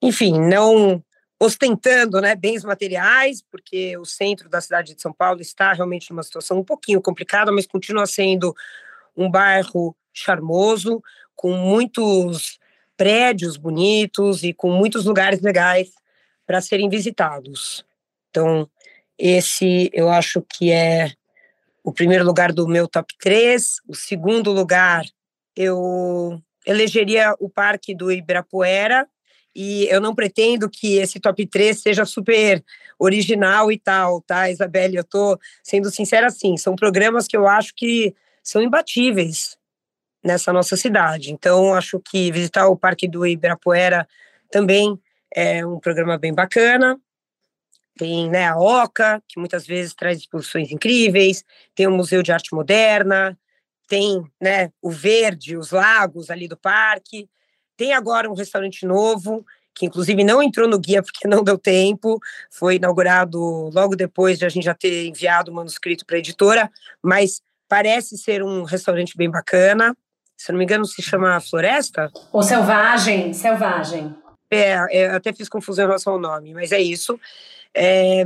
enfim, 0.00 0.38
não 0.38 1.02
ostentando 1.38 2.20
né, 2.20 2.34
bens 2.34 2.64
materiais, 2.64 3.42
porque 3.42 3.96
o 3.98 4.04
centro 4.04 4.48
da 4.48 4.60
cidade 4.60 4.94
de 4.94 5.02
São 5.02 5.12
Paulo 5.12 5.40
está 5.40 5.72
realmente 5.72 6.10
numa 6.10 6.22
situação 6.22 6.58
um 6.60 6.64
pouquinho 6.64 7.02
complicada, 7.02 7.50
mas 7.50 7.66
continua 7.66 8.06
sendo 8.06 8.54
um 9.16 9.30
bairro 9.30 9.96
charmoso, 10.12 11.02
com 11.34 11.52
muitos 11.52 12.58
prédios 12.96 13.56
bonitos 13.56 14.44
e 14.44 14.54
com 14.54 14.70
muitos 14.70 15.04
lugares 15.04 15.40
legais 15.40 15.90
para 16.46 16.60
serem 16.60 16.88
visitados. 16.88 17.84
Então, 18.30 18.70
esse 19.18 19.90
eu 19.92 20.08
acho 20.08 20.40
que 20.42 20.70
é 20.70 21.12
o 21.84 21.92
primeiro 21.92 22.24
lugar 22.24 22.50
do 22.50 22.66
meu 22.66 22.88
top 22.88 23.14
3. 23.20 23.76
O 23.86 23.94
segundo 23.94 24.50
lugar, 24.50 25.04
eu 25.54 26.40
elegeria 26.66 27.34
o 27.38 27.48
Parque 27.50 27.94
do 27.94 28.10
Ibirapuera. 28.10 29.06
E 29.54 29.86
eu 29.88 30.00
não 30.00 30.14
pretendo 30.14 30.68
que 30.68 30.96
esse 30.96 31.20
top 31.20 31.46
3 31.46 31.80
seja 31.80 32.04
super 32.04 32.64
original 32.98 33.70
e 33.70 33.78
tal, 33.78 34.20
tá, 34.22 34.50
Isabelle? 34.50 34.96
Eu 34.96 35.04
tô 35.04 35.38
sendo 35.62 35.90
sincera 35.92 36.26
assim, 36.26 36.56
são 36.56 36.74
programas 36.74 37.28
que 37.28 37.36
eu 37.36 37.46
acho 37.46 37.72
que 37.76 38.16
são 38.42 38.60
imbatíveis 38.60 39.56
nessa 40.24 40.52
nossa 40.52 40.76
cidade. 40.76 41.32
Então, 41.32 41.72
acho 41.74 42.00
que 42.00 42.32
visitar 42.32 42.66
o 42.66 42.76
Parque 42.76 43.06
do 43.06 43.24
Ibirapuera 43.24 44.08
também 44.50 44.98
é 45.32 45.64
um 45.64 45.78
programa 45.78 46.18
bem 46.18 46.34
bacana 46.34 46.98
tem 47.96 48.28
né, 48.28 48.48
a 48.48 48.56
OCA, 48.56 49.22
que 49.28 49.38
muitas 49.38 49.66
vezes 49.66 49.94
traz 49.94 50.18
exposições 50.18 50.70
incríveis, 50.70 51.44
tem 51.74 51.86
o 51.86 51.92
Museu 51.92 52.22
de 52.22 52.32
Arte 52.32 52.54
Moderna, 52.54 53.38
tem 53.88 54.24
né, 54.40 54.70
o 54.82 54.90
verde, 54.90 55.56
os 55.56 55.70
lagos 55.70 56.30
ali 56.30 56.48
do 56.48 56.56
parque, 56.56 57.28
tem 57.76 57.92
agora 57.92 58.30
um 58.30 58.34
restaurante 58.34 58.86
novo, 58.86 59.44
que 59.74 59.86
inclusive 59.86 60.22
não 60.24 60.42
entrou 60.42 60.68
no 60.68 60.78
guia 60.78 61.02
porque 61.02 61.26
não 61.28 61.42
deu 61.42 61.58
tempo, 61.58 62.18
foi 62.50 62.76
inaugurado 62.76 63.38
logo 63.72 63.96
depois 63.96 64.38
de 64.38 64.44
a 64.44 64.48
gente 64.48 64.64
já 64.64 64.74
ter 64.74 65.06
enviado 65.06 65.50
o 65.50 65.54
manuscrito 65.54 66.04
para 66.06 66.16
a 66.16 66.18
editora, 66.18 66.70
mas 67.02 67.40
parece 67.68 68.16
ser 68.16 68.42
um 68.42 68.62
restaurante 68.62 69.16
bem 69.16 69.30
bacana. 69.30 69.96
Se 70.36 70.50
não 70.52 70.58
me 70.58 70.64
engano, 70.64 70.84
se 70.84 71.00
chama 71.00 71.40
Floresta? 71.40 72.10
Ou 72.32 72.42
Selvagem, 72.42 73.32
Selvagem. 73.32 74.14
É, 74.50 75.06
eu 75.06 75.16
até 75.16 75.32
fiz 75.32 75.48
confusão 75.48 75.84
em 75.84 75.88
relação 75.88 76.12
ao 76.12 76.20
nome, 76.20 76.54
mas 76.54 76.70
é 76.70 76.80
isso. 76.80 77.18
É, 77.74 78.24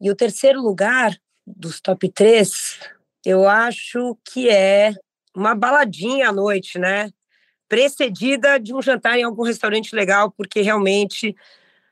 e 0.00 0.10
o 0.10 0.16
terceiro 0.16 0.60
lugar 0.60 1.16
dos 1.46 1.80
top 1.80 2.10
3, 2.10 2.78
eu 3.24 3.48
acho 3.48 4.16
que 4.24 4.48
é 4.48 4.92
uma 5.34 5.54
baladinha 5.54 6.28
à 6.28 6.32
noite, 6.32 6.78
né? 6.78 7.10
Precedida 7.68 8.58
de 8.58 8.74
um 8.74 8.82
jantar 8.82 9.18
em 9.18 9.22
algum 9.22 9.42
restaurante 9.42 9.94
legal, 9.94 10.30
porque 10.30 10.60
realmente 10.60 11.34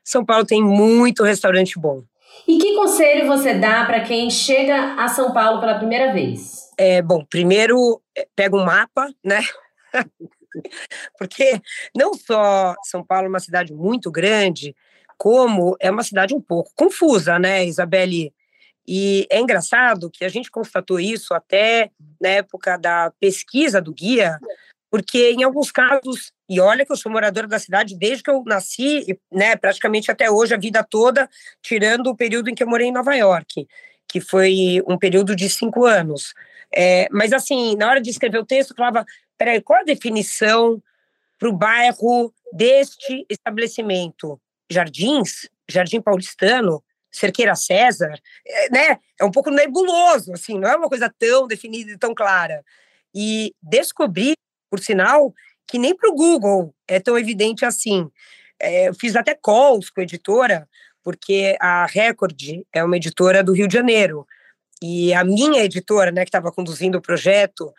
São 0.03 0.23
Paulo 0.23 0.45
tem 0.45 0.63
muito 0.63 1.23
restaurante 1.23 1.79
bom. 1.79 2.03
E 2.47 2.57
que 2.57 2.75
conselho 2.75 3.27
você 3.27 3.53
dá 3.55 3.85
para 3.85 4.01
quem 4.01 4.29
chega 4.29 4.95
a 4.95 5.07
São 5.07 5.33
Paulo 5.33 5.59
pela 5.59 5.77
primeira 5.77 6.13
vez? 6.13 6.69
É, 6.77 7.01
bom, 7.01 7.25
primeiro 7.25 8.01
é, 8.15 8.27
pega 8.35 8.55
um 8.55 8.63
mapa, 8.63 9.09
né? 9.23 9.41
porque 11.17 11.61
não 11.95 12.13
só 12.13 12.75
São 12.83 13.03
Paulo 13.03 13.25
é 13.25 13.29
uma 13.29 13.39
cidade 13.39 13.73
muito 13.73 14.11
grande, 14.11 14.75
como 15.21 15.77
é 15.79 15.91
uma 15.91 16.01
cidade 16.01 16.33
um 16.33 16.41
pouco 16.41 16.71
confusa, 16.75 17.37
né, 17.37 17.63
Isabelle? 17.63 18.33
E 18.87 19.27
é 19.29 19.39
engraçado 19.39 20.09
que 20.09 20.25
a 20.25 20.29
gente 20.29 20.49
constatou 20.49 20.99
isso 20.99 21.35
até 21.35 21.91
na 22.19 22.29
época 22.29 22.75
da 22.75 23.11
pesquisa 23.19 23.79
do 23.79 23.93
guia, 23.93 24.39
porque 24.89 25.29
em 25.29 25.43
alguns 25.43 25.71
casos, 25.71 26.33
e 26.49 26.59
olha 26.59 26.83
que 26.83 26.91
eu 26.91 26.97
sou 26.97 27.11
moradora 27.11 27.47
da 27.47 27.59
cidade 27.59 27.95
desde 27.95 28.23
que 28.23 28.31
eu 28.31 28.41
nasci, 28.47 29.15
né, 29.31 29.55
praticamente 29.55 30.09
até 30.09 30.31
hoje, 30.31 30.55
a 30.55 30.57
vida 30.57 30.83
toda, 30.83 31.29
tirando 31.61 32.07
o 32.07 32.15
período 32.17 32.49
em 32.49 32.55
que 32.55 32.63
eu 32.63 32.67
morei 32.67 32.87
em 32.87 32.91
Nova 32.91 33.13
York, 33.15 33.67
que 34.07 34.19
foi 34.19 34.81
um 34.87 34.97
período 34.97 35.35
de 35.35 35.47
cinco 35.51 35.85
anos. 35.85 36.33
É, 36.75 37.07
mas 37.11 37.31
assim, 37.31 37.75
na 37.75 37.87
hora 37.87 38.01
de 38.01 38.09
escrever 38.09 38.39
o 38.39 38.45
texto, 38.45 38.71
eu 38.71 38.75
falava, 38.75 39.05
peraí, 39.37 39.61
qual 39.61 39.81
a 39.81 39.83
definição 39.83 40.81
para 41.37 41.47
o 41.47 41.53
bairro 41.53 42.33
deste 42.51 43.23
estabelecimento? 43.29 44.41
Jardins, 44.71 45.49
Jardim 45.69 46.01
Paulistano, 46.01 46.83
Cerqueira 47.11 47.55
César, 47.55 48.13
é, 48.47 48.69
né? 48.69 48.99
É 49.19 49.25
um 49.25 49.31
pouco 49.31 49.51
nebuloso, 49.51 50.31
assim, 50.33 50.57
não 50.57 50.69
é 50.69 50.75
uma 50.75 50.87
coisa 50.87 51.13
tão 51.19 51.47
definida 51.47 51.91
e 51.91 51.97
tão 51.97 52.13
clara. 52.15 52.63
E 53.13 53.53
descobri, 53.61 54.33
por 54.69 54.79
sinal, 54.79 55.33
que 55.67 55.77
nem 55.77 55.95
para 55.95 56.09
o 56.09 56.15
Google 56.15 56.73
é 56.87 56.99
tão 56.99 57.17
evidente 57.17 57.65
assim. 57.65 58.09
É, 58.59 58.87
eu 58.87 58.93
fiz 58.93 59.15
até 59.15 59.35
calls 59.35 59.89
com 59.89 59.99
a 59.99 60.03
editora, 60.03 60.67
porque 61.03 61.57
a 61.59 61.85
Record 61.85 62.39
é 62.73 62.83
uma 62.83 62.95
editora 62.95 63.43
do 63.43 63.53
Rio 63.53 63.67
de 63.67 63.73
Janeiro. 63.73 64.25
E 64.81 65.13
a 65.13 65.23
minha 65.23 65.63
editora, 65.63 66.11
né, 66.11 66.23
que 66.23 66.29
estava 66.29 66.51
conduzindo 66.51 66.97
o 66.97 67.01
projeto, 67.01 67.73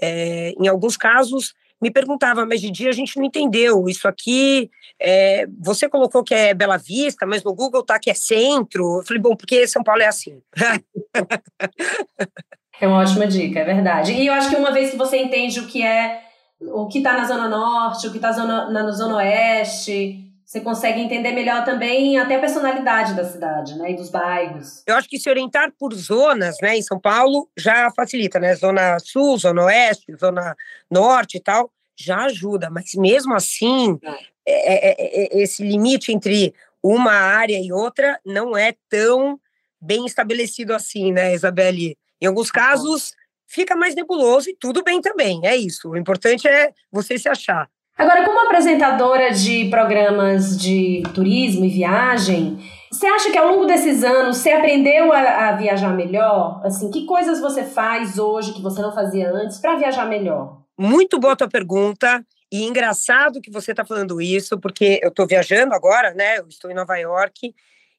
é, 0.00 0.50
em 0.50 0.68
alguns 0.68 0.96
casos, 0.96 1.54
me 1.84 1.90
perguntava, 1.90 2.46
mas 2.46 2.62
de 2.62 2.70
dia 2.70 2.88
a 2.88 2.94
gente 2.94 3.18
não 3.18 3.26
entendeu. 3.26 3.86
Isso 3.90 4.08
aqui, 4.08 4.70
é, 4.98 5.46
você 5.60 5.86
colocou 5.86 6.24
que 6.24 6.34
é 6.34 6.54
Bela 6.54 6.78
Vista, 6.78 7.26
mas 7.26 7.44
no 7.44 7.54
Google 7.54 7.82
tá 7.82 7.98
que 7.98 8.10
é 8.10 8.14
centro. 8.14 9.00
Eu 9.00 9.06
falei, 9.06 9.20
bom, 9.20 9.36
porque 9.36 9.68
São 9.68 9.84
Paulo 9.84 10.00
é 10.00 10.06
assim. 10.06 10.40
é 12.80 12.88
uma 12.88 13.02
ótima 13.02 13.26
dica, 13.26 13.60
é 13.60 13.64
verdade. 13.64 14.14
E 14.14 14.26
eu 14.26 14.32
acho 14.32 14.48
que 14.48 14.56
uma 14.56 14.72
vez 14.72 14.92
que 14.92 14.96
você 14.96 15.18
entende 15.18 15.60
o 15.60 15.66
que 15.66 15.82
é, 15.82 16.22
o 16.58 16.88
que 16.88 16.98
está 16.98 17.12
na 17.12 17.26
Zona 17.26 17.50
Norte, 17.50 18.06
o 18.06 18.10
que 18.10 18.16
está 18.16 18.32
na, 18.32 18.70
na 18.70 18.90
Zona 18.90 19.16
Oeste, 19.16 20.24
você 20.54 20.60
consegue 20.60 21.00
entender 21.00 21.32
melhor 21.32 21.64
também 21.64 22.16
até 22.16 22.36
a 22.36 22.38
personalidade 22.38 23.14
da 23.14 23.24
cidade, 23.24 23.76
né, 23.76 23.90
e 23.90 23.96
dos 23.96 24.08
bairros. 24.08 24.84
Eu 24.86 24.94
acho 24.94 25.08
que 25.08 25.18
se 25.18 25.28
orientar 25.28 25.72
por 25.76 25.92
zonas, 25.92 26.58
né, 26.62 26.76
em 26.76 26.82
São 26.82 27.00
Paulo 27.00 27.50
já 27.58 27.90
facilita, 27.90 28.38
né, 28.38 28.54
zona 28.54 29.00
sul, 29.00 29.36
zona 29.36 29.64
oeste, 29.64 30.14
zona 30.14 30.56
norte 30.88 31.38
e 31.38 31.40
tal, 31.40 31.72
já 31.96 32.26
ajuda, 32.26 32.70
mas 32.70 32.94
mesmo 32.94 33.34
assim, 33.34 33.98
é, 34.46 34.92
é, 34.92 35.38
é, 35.38 35.42
esse 35.42 35.64
limite 35.64 36.12
entre 36.12 36.54
uma 36.80 37.12
área 37.12 37.58
e 37.58 37.72
outra 37.72 38.20
não 38.24 38.56
é 38.56 38.76
tão 38.88 39.40
bem 39.80 40.06
estabelecido 40.06 40.72
assim, 40.72 41.10
né, 41.10 41.34
Isabelle? 41.34 41.98
Em 42.20 42.26
alguns 42.26 42.52
casos 42.52 43.12
fica 43.44 43.74
mais 43.74 43.96
nebuloso 43.96 44.48
e 44.48 44.56
tudo 44.56 44.84
bem 44.84 45.00
também, 45.00 45.40
é 45.44 45.56
isso. 45.56 45.90
O 45.90 45.96
importante 45.96 46.46
é 46.46 46.72
você 46.92 47.18
se 47.18 47.28
achar. 47.28 47.68
Agora, 47.96 48.24
como 48.24 48.40
apresentadora 48.40 49.30
de 49.30 49.70
programas 49.70 50.58
de 50.58 51.02
turismo 51.14 51.64
e 51.64 51.68
viagem, 51.68 52.58
você 52.90 53.06
acha 53.06 53.30
que 53.30 53.38
ao 53.38 53.48
longo 53.48 53.66
desses 53.66 54.02
anos 54.02 54.38
você 54.38 54.50
aprendeu 54.50 55.12
a, 55.12 55.48
a 55.48 55.52
viajar 55.56 55.94
melhor? 55.94 56.60
Assim, 56.64 56.90
que 56.90 57.06
coisas 57.06 57.40
você 57.40 57.62
faz 57.62 58.18
hoje 58.18 58.52
que 58.52 58.60
você 58.60 58.82
não 58.82 58.92
fazia 58.92 59.30
antes 59.30 59.58
para 59.58 59.76
viajar 59.76 60.06
melhor? 60.06 60.60
Muito 60.76 61.20
boa 61.20 61.36
tua 61.36 61.48
pergunta. 61.48 62.24
E 62.50 62.64
engraçado 62.64 63.40
que 63.40 63.50
você 63.50 63.70
está 63.70 63.84
falando 63.84 64.20
isso, 64.20 64.58
porque 64.58 64.98
eu 65.02 65.08
estou 65.08 65.26
viajando 65.26 65.72
agora, 65.72 66.12
né? 66.14 66.38
Eu 66.38 66.48
estou 66.48 66.70
em 66.70 66.74
Nova 66.74 66.96
York 66.96 67.54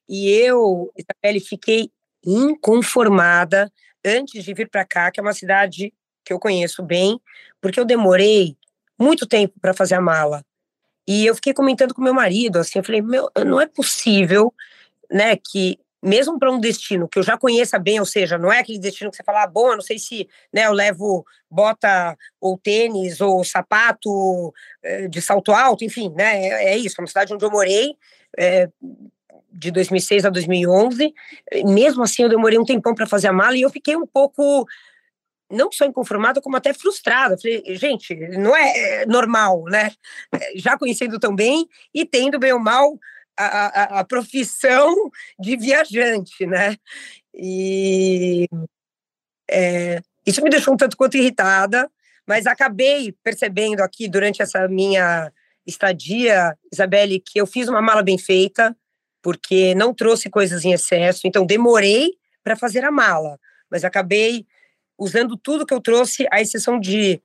e 0.08 0.30
eu, 0.30 0.92
Isabelle, 0.96 1.40
fiquei 1.40 1.90
inconformada 2.24 3.70
antes 4.04 4.44
de 4.44 4.54
vir 4.54 4.68
para 4.68 4.84
cá, 4.84 5.10
que 5.10 5.20
é 5.20 5.22
uma 5.22 5.32
cidade 5.32 5.92
que 6.24 6.32
eu 6.32 6.38
conheço 6.38 6.82
bem, 6.82 7.20
porque 7.60 7.78
eu 7.78 7.84
demorei 7.84 8.56
muito 8.98 9.26
tempo 9.26 9.54
para 9.60 9.74
fazer 9.74 9.94
a 9.94 10.00
mala. 10.00 10.42
E 11.06 11.24
eu 11.24 11.34
fiquei 11.34 11.54
comentando 11.54 11.94
com 11.94 12.02
meu 12.02 12.14
marido, 12.14 12.58
assim, 12.58 12.78
eu 12.78 12.84
falei, 12.84 13.00
meu, 13.00 13.30
não 13.44 13.60
é 13.60 13.66
possível, 13.66 14.52
né, 15.10 15.36
que 15.36 15.78
mesmo 16.02 16.38
para 16.38 16.52
um 16.52 16.60
destino 16.60 17.08
que 17.08 17.18
eu 17.18 17.22
já 17.22 17.36
conheça 17.36 17.78
bem, 17.78 17.98
ou 17.98 18.06
seja, 18.06 18.38
não 18.38 18.52
é 18.52 18.60
aquele 18.60 18.78
destino 18.78 19.10
que 19.10 19.16
você 19.16 19.24
fala, 19.24 19.42
ah, 19.42 19.46
bom, 19.46 19.70
eu 19.70 19.76
não 19.76 19.82
sei 19.82 19.98
se 19.98 20.28
né, 20.52 20.66
eu 20.66 20.72
levo 20.72 21.24
bota 21.50 22.16
ou 22.40 22.58
tênis 22.58 23.20
ou 23.20 23.42
sapato 23.44 24.52
eh, 24.82 25.08
de 25.08 25.20
salto 25.20 25.52
alto, 25.52 25.84
enfim, 25.84 26.12
né, 26.14 26.46
é, 26.46 26.74
é 26.74 26.76
isso, 26.76 26.96
é 26.98 27.02
uma 27.02 27.08
cidade 27.08 27.34
onde 27.34 27.44
eu 27.44 27.50
morei, 27.50 27.96
é, 28.38 28.68
de 29.52 29.70
2006 29.70 30.26
a 30.26 30.30
2011, 30.30 31.12
mesmo 31.64 32.02
assim 32.02 32.22
eu 32.22 32.28
demorei 32.28 32.58
um 32.58 32.64
tempão 32.64 32.94
para 32.94 33.06
fazer 33.06 33.28
a 33.28 33.32
mala 33.32 33.56
e 33.56 33.62
eu 33.62 33.70
fiquei 33.70 33.96
um 33.96 34.06
pouco 34.06 34.66
não 35.50 35.70
só 35.70 35.84
inconformada, 35.84 36.40
como 36.40 36.56
até 36.56 36.74
frustrada. 36.74 37.36
Falei, 37.38 37.62
gente, 37.76 38.14
não 38.38 38.54
é, 38.54 39.02
é 39.02 39.06
normal, 39.06 39.64
né? 39.64 39.92
Já 40.56 40.76
conhecendo 40.76 41.18
tão 41.18 41.34
bem 41.34 41.68
e 41.94 42.04
tendo 42.04 42.38
bem 42.38 42.52
ou 42.52 42.58
mal 42.58 42.98
a, 43.36 43.44
a, 43.46 44.00
a 44.00 44.04
profissão 44.04 44.94
de 45.38 45.56
viajante, 45.56 46.46
né? 46.46 46.76
E 47.34 48.48
é, 49.50 50.00
isso 50.26 50.42
me 50.42 50.50
deixou 50.50 50.74
um 50.74 50.76
tanto 50.76 50.96
quanto 50.96 51.16
irritada, 51.16 51.90
mas 52.26 52.46
acabei 52.46 53.14
percebendo 53.22 53.80
aqui 53.80 54.08
durante 54.08 54.42
essa 54.42 54.66
minha 54.66 55.30
estadia, 55.66 56.56
Isabelle, 56.72 57.20
que 57.20 57.40
eu 57.40 57.46
fiz 57.46 57.68
uma 57.68 57.82
mala 57.82 58.02
bem 58.02 58.18
feita, 58.18 58.76
porque 59.22 59.74
não 59.74 59.92
trouxe 59.92 60.30
coisas 60.30 60.64
em 60.64 60.72
excesso, 60.72 61.26
então 61.26 61.44
demorei 61.44 62.12
para 62.42 62.56
fazer 62.56 62.84
a 62.84 62.90
mala, 62.90 63.38
mas 63.70 63.84
acabei 63.84 64.46
usando 64.98 65.36
tudo 65.36 65.66
que 65.66 65.74
eu 65.74 65.80
trouxe, 65.80 66.26
à 66.30 66.40
exceção 66.40 66.78
de 66.78 67.20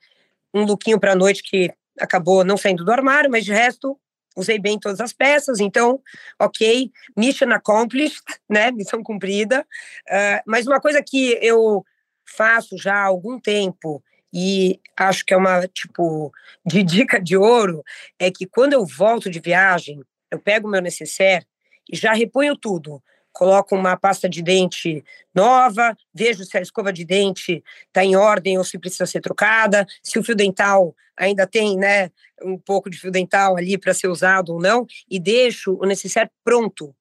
um 0.53 0.63
lookinho 0.63 0.99
para 0.99 1.13
a 1.13 1.15
noite 1.15 1.43
que 1.43 1.71
acabou 1.99 2.43
não 2.43 2.57
saindo 2.57 2.83
do 2.83 2.91
armário, 2.91 3.29
mas 3.29 3.45
de 3.45 3.51
resto 3.51 3.97
usei 4.35 4.57
bem 4.57 4.79
todas 4.79 4.99
as 4.99 5.11
peças, 5.11 5.59
então, 5.59 5.99
ok, 6.39 6.89
mission 7.17 7.51
accomplished, 7.51 8.21
né, 8.49 8.71
missão 8.71 9.03
cumprida. 9.03 9.65
Uh, 10.09 10.41
mas 10.45 10.67
uma 10.67 10.79
coisa 10.79 11.01
que 11.01 11.37
eu 11.41 11.85
faço 12.25 12.77
já 12.77 12.95
há 12.95 13.05
algum 13.05 13.39
tempo 13.39 14.03
e 14.33 14.79
acho 14.97 15.25
que 15.25 15.33
é 15.33 15.37
uma 15.37 15.67
tipo 15.67 16.31
de 16.65 16.83
dica 16.83 17.19
de 17.19 17.35
ouro 17.35 17.83
é 18.17 18.31
que 18.31 18.45
quando 18.45 18.73
eu 18.73 18.85
volto 18.85 19.29
de 19.29 19.39
viagem, 19.39 20.01
eu 20.29 20.39
pego 20.39 20.67
o 20.67 20.71
meu 20.71 20.81
necessaire 20.81 21.45
e 21.91 21.97
já 21.97 22.13
reponho 22.13 22.55
tudo 22.55 23.03
coloco 23.31 23.75
uma 23.75 23.97
pasta 23.97 24.29
de 24.29 24.41
dente 24.41 25.03
nova, 25.33 25.95
vejo 26.13 26.43
se 26.43 26.57
a 26.57 26.61
escova 26.61 26.91
de 26.91 27.05
dente 27.05 27.63
está 27.87 28.03
em 28.03 28.15
ordem 28.15 28.57
ou 28.57 28.63
se 28.63 28.77
precisa 28.77 29.05
ser 29.05 29.21
trocada, 29.21 29.85
se 30.03 30.19
o 30.19 30.23
fio 30.23 30.35
dental 30.35 30.95
ainda 31.15 31.45
tem, 31.45 31.77
né, 31.77 32.09
um 32.41 32.57
pouco 32.57 32.89
de 32.89 32.97
fio 32.97 33.11
dental 33.11 33.57
ali 33.57 33.77
para 33.77 33.93
ser 33.93 34.07
usado 34.07 34.53
ou 34.53 34.61
não, 34.61 34.85
e 35.09 35.19
deixo 35.19 35.77
o 35.79 35.85
necessário 35.85 36.31
pronto, 36.43 36.95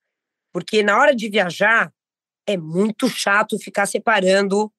porque 0.52 0.82
na 0.82 0.98
hora 0.98 1.14
de 1.14 1.28
viajar 1.28 1.92
é 2.46 2.56
muito 2.56 3.08
chato 3.08 3.58
ficar 3.58 3.86
separando 3.86 4.72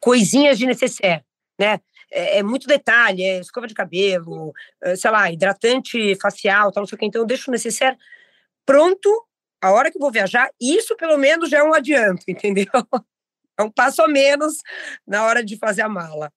coisinhas 0.00 0.58
de 0.58 0.66
necessaire, 0.66 1.24
né? 1.58 1.80
É, 2.10 2.38
é, 2.38 2.42
muito 2.42 2.66
detalhe, 2.66 3.22
é 3.22 3.38
escova 3.38 3.66
de 3.66 3.74
cabelo, 3.74 4.52
eh, 4.82 4.96
sei 4.96 5.10
lá, 5.10 5.30
hidratante 5.30 6.16
facial, 6.16 6.72
tal, 6.72 6.80
não 6.80 6.86
sei 6.88 6.96
o 6.96 6.98
que. 6.98 7.04
Então 7.04 7.20
eu 7.20 7.26
deixo 7.26 7.50
o 7.50 7.52
necessário 7.52 7.98
pronto 8.64 9.27
a 9.60 9.72
hora 9.72 9.90
que 9.90 9.96
eu 9.96 10.00
vou 10.00 10.10
viajar, 10.10 10.48
isso 10.60 10.96
pelo 10.96 11.16
menos 11.16 11.50
já 11.50 11.58
é 11.58 11.62
um 11.62 11.74
adianto, 11.74 12.22
entendeu? 12.28 12.66
É 13.58 13.62
um 13.62 13.70
passo 13.70 14.02
a 14.02 14.08
menos 14.08 14.58
na 15.06 15.24
hora 15.24 15.44
de 15.44 15.56
fazer 15.56 15.82
a 15.82 15.88
mala. 15.88 16.32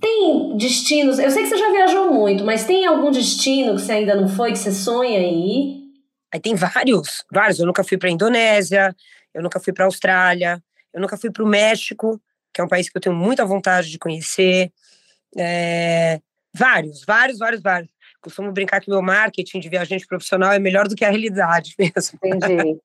Tem 0.00 0.56
destinos, 0.56 1.18
eu 1.18 1.30
sei 1.30 1.44
que 1.44 1.48
você 1.48 1.58
já 1.58 1.70
viajou 1.70 2.12
muito, 2.12 2.44
mas 2.44 2.64
tem 2.64 2.84
algum 2.86 3.10
destino 3.10 3.76
que 3.76 3.82
você 3.82 3.92
ainda 3.92 4.16
não 4.16 4.28
foi, 4.28 4.52
que 4.52 4.58
você 4.58 4.72
sonha 4.72 5.20
em 5.20 5.46
ir? 5.46 5.82
Aí 6.32 6.40
tem 6.40 6.56
vários, 6.56 7.24
vários. 7.30 7.60
Eu 7.60 7.66
nunca 7.66 7.84
fui 7.84 7.98
para 7.98 8.08
a 8.08 8.12
Indonésia, 8.12 8.96
eu 9.32 9.42
nunca 9.42 9.60
fui 9.60 9.72
para 9.72 9.84
a 9.84 9.86
Austrália, 9.86 10.62
eu 10.92 11.00
nunca 11.00 11.16
fui 11.16 11.30
para 11.30 11.44
o 11.44 11.46
México, 11.46 12.20
que 12.52 12.60
é 12.60 12.64
um 12.64 12.68
país 12.68 12.88
que 12.88 12.96
eu 12.96 13.00
tenho 13.00 13.14
muita 13.14 13.44
vontade 13.44 13.90
de 13.90 13.98
conhecer. 13.98 14.72
É, 15.38 16.20
vários, 16.54 17.04
vários, 17.04 17.38
vários, 17.38 17.62
vários 17.62 17.91
costumo 18.22 18.52
brincar 18.52 18.80
que 18.80 18.90
meu 18.90 19.02
marketing 19.02 19.60
de 19.60 19.68
viajante 19.68 20.06
profissional 20.06 20.52
é 20.52 20.58
melhor 20.58 20.88
do 20.88 20.94
que 20.94 21.04
a 21.04 21.10
realidade 21.10 21.74
mesmo. 21.78 22.18
Entendi. 22.24 22.78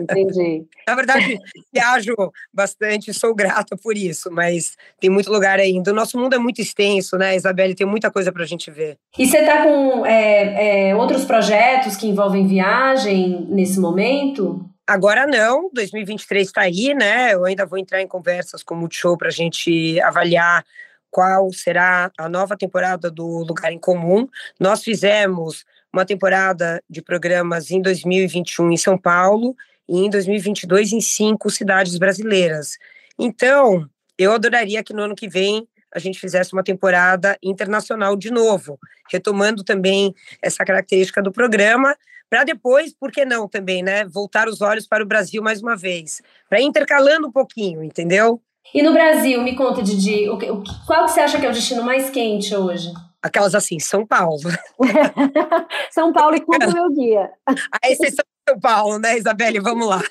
Entendi. 0.00 0.64
Na 0.88 0.94
verdade, 0.94 1.38
viajo 1.72 2.14
bastante, 2.52 3.12
sou 3.12 3.34
grata 3.34 3.76
por 3.76 3.96
isso, 3.96 4.30
mas 4.30 4.76
tem 4.98 5.10
muito 5.10 5.30
lugar 5.30 5.58
ainda. 5.58 5.90
O 5.90 5.94
nosso 5.94 6.18
mundo 6.18 6.34
é 6.34 6.38
muito 6.38 6.60
extenso, 6.60 7.16
né, 7.16 7.36
Isabelle? 7.36 7.74
Tem 7.74 7.86
muita 7.86 8.10
coisa 8.10 8.32
para 8.32 8.42
a 8.42 8.46
gente 8.46 8.70
ver. 8.70 8.96
E 9.18 9.26
você 9.26 9.38
está 9.38 9.62
com 9.62 10.06
é, 10.06 10.88
é, 10.88 10.96
outros 10.96 11.24
projetos 11.24 11.96
que 11.96 12.06
envolvem 12.06 12.46
viagem 12.46 13.46
nesse 13.50 13.78
momento? 13.78 14.68
Agora 14.86 15.26
não, 15.26 15.68
2023 15.72 16.46
está 16.46 16.62
aí, 16.62 16.94
né? 16.94 17.34
Eu 17.34 17.44
ainda 17.44 17.66
vou 17.66 17.78
entrar 17.78 18.00
em 18.00 18.06
conversas 18.06 18.62
com 18.62 18.74
o 18.74 18.78
Multishow 18.78 19.18
para 19.18 19.28
a 19.28 19.32
gente 19.32 20.00
avaliar 20.00 20.64
qual 21.10 21.52
será 21.52 22.10
a 22.18 22.28
nova 22.28 22.56
temporada 22.56 23.10
do 23.10 23.26
Lugar 23.26 23.72
em 23.72 23.78
Comum. 23.78 24.28
Nós 24.60 24.82
fizemos 24.82 25.64
uma 25.92 26.04
temporada 26.04 26.82
de 26.88 27.00
programas 27.00 27.70
em 27.70 27.80
2021 27.80 28.72
em 28.72 28.76
São 28.76 28.98
Paulo 28.98 29.56
e 29.88 29.98
em 29.98 30.10
2022 30.10 30.92
em 30.92 31.00
cinco 31.00 31.50
cidades 31.50 31.96
brasileiras. 31.96 32.76
Então, 33.18 33.88
eu 34.18 34.32
adoraria 34.32 34.82
que 34.82 34.92
no 34.92 35.02
ano 35.02 35.14
que 35.14 35.28
vem 35.28 35.66
a 35.94 35.98
gente 35.98 36.20
fizesse 36.20 36.52
uma 36.52 36.62
temporada 36.62 37.38
internacional 37.42 38.16
de 38.16 38.30
novo, 38.30 38.78
retomando 39.10 39.64
também 39.64 40.14
essa 40.42 40.64
característica 40.64 41.22
do 41.22 41.32
programa, 41.32 41.96
para 42.28 42.44
depois, 42.44 42.92
por 42.92 43.10
que 43.10 43.24
não 43.24 43.48
também, 43.48 43.82
né, 43.82 44.04
voltar 44.04 44.48
os 44.48 44.60
olhos 44.60 44.86
para 44.86 45.02
o 45.02 45.06
Brasil 45.06 45.42
mais 45.42 45.62
uma 45.62 45.76
vez, 45.76 46.20
para 46.50 46.60
intercalando 46.60 47.28
um 47.28 47.32
pouquinho, 47.32 47.82
entendeu? 47.82 48.42
E 48.74 48.82
no 48.82 48.92
Brasil, 48.92 49.42
me 49.42 49.54
conta, 49.54 49.82
Didi, 49.82 50.28
o, 50.28 50.34
o, 50.34 50.64
qual 50.86 51.06
que 51.06 51.12
você 51.12 51.20
acha 51.20 51.38
que 51.38 51.46
é 51.46 51.48
o 51.48 51.52
destino 51.52 51.82
mais 51.82 52.10
quente 52.10 52.54
hoje? 52.54 52.92
Aquelas 53.22 53.54
assim, 53.54 53.78
São 53.78 54.06
Paulo. 54.06 54.40
São 55.90 56.12
Paulo 56.12 56.36
e 56.36 56.44
o 56.46 56.72
meu 56.72 56.92
guia. 56.92 57.30
A 57.82 57.90
exceção 57.90 58.24
de 58.24 58.52
São 58.52 58.60
Paulo, 58.60 58.98
né, 58.98 59.18
Isabelle? 59.18 59.60
Vamos 59.60 59.88
lá. 59.88 60.02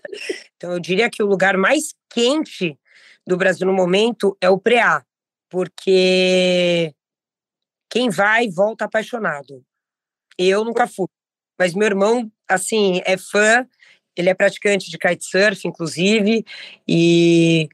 Então, 0.55 0.73
eu 0.73 0.79
diria 0.79 1.09
que 1.09 1.23
o 1.23 1.27
lugar 1.27 1.55
mais 1.57 1.93
quente 2.09 2.77
do 3.25 3.37
Brasil 3.37 3.65
no 3.65 3.73
momento 3.73 4.37
é 4.41 4.49
o 4.49 4.59
Preá, 4.59 5.03
porque 5.49 6.93
quem 7.89 8.09
vai 8.09 8.49
volta 8.49 8.85
apaixonado. 8.85 9.63
Eu 10.37 10.65
nunca 10.65 10.85
fui, 10.85 11.07
mas 11.57 11.73
meu 11.73 11.87
irmão, 11.87 12.29
assim, 12.47 13.01
é 13.05 13.17
fã, 13.17 13.65
ele 14.15 14.29
é 14.29 14.33
praticante 14.33 14.91
de 14.91 14.97
kitesurf, 14.97 15.65
inclusive, 15.65 16.45
e 16.87 17.69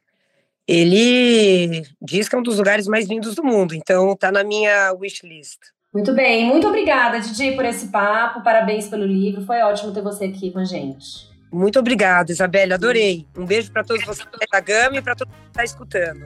ele 0.67 1.83
diz 2.01 2.29
que 2.29 2.35
é 2.35 2.37
um 2.37 2.43
dos 2.43 2.57
lugares 2.57 2.87
mais 2.87 3.07
lindos 3.07 3.35
do 3.35 3.43
mundo, 3.43 3.73
então 3.73 4.15
tá 4.15 4.31
na 4.31 4.43
minha 4.43 4.93
wishlist. 4.93 5.59
Muito 5.93 6.13
bem, 6.13 6.45
muito 6.45 6.67
obrigada, 6.67 7.19
Didi, 7.19 7.51
por 7.51 7.65
esse 7.65 7.87
papo. 7.87 8.41
Parabéns 8.41 8.87
pelo 8.87 9.05
livro. 9.05 9.45
Foi 9.45 9.59
ótimo 9.61 9.93
ter 9.93 10.01
você 10.01 10.25
aqui 10.25 10.49
com 10.49 10.59
a 10.59 10.63
gente. 10.63 11.29
Muito 11.51 11.77
obrigada, 11.77 12.31
Isabelle. 12.31 12.73
Adorei. 12.73 13.27
Um 13.37 13.45
beijo 13.45 13.69
para 13.73 13.83
todos 13.83 14.05
vocês 14.05 14.25
da 14.49 14.59
Gama 14.61 14.97
e 14.97 15.01
para 15.01 15.15
todo 15.15 15.27
mundo 15.27 15.41
que 15.43 15.49
está 15.49 15.63
escutando. 15.65 16.25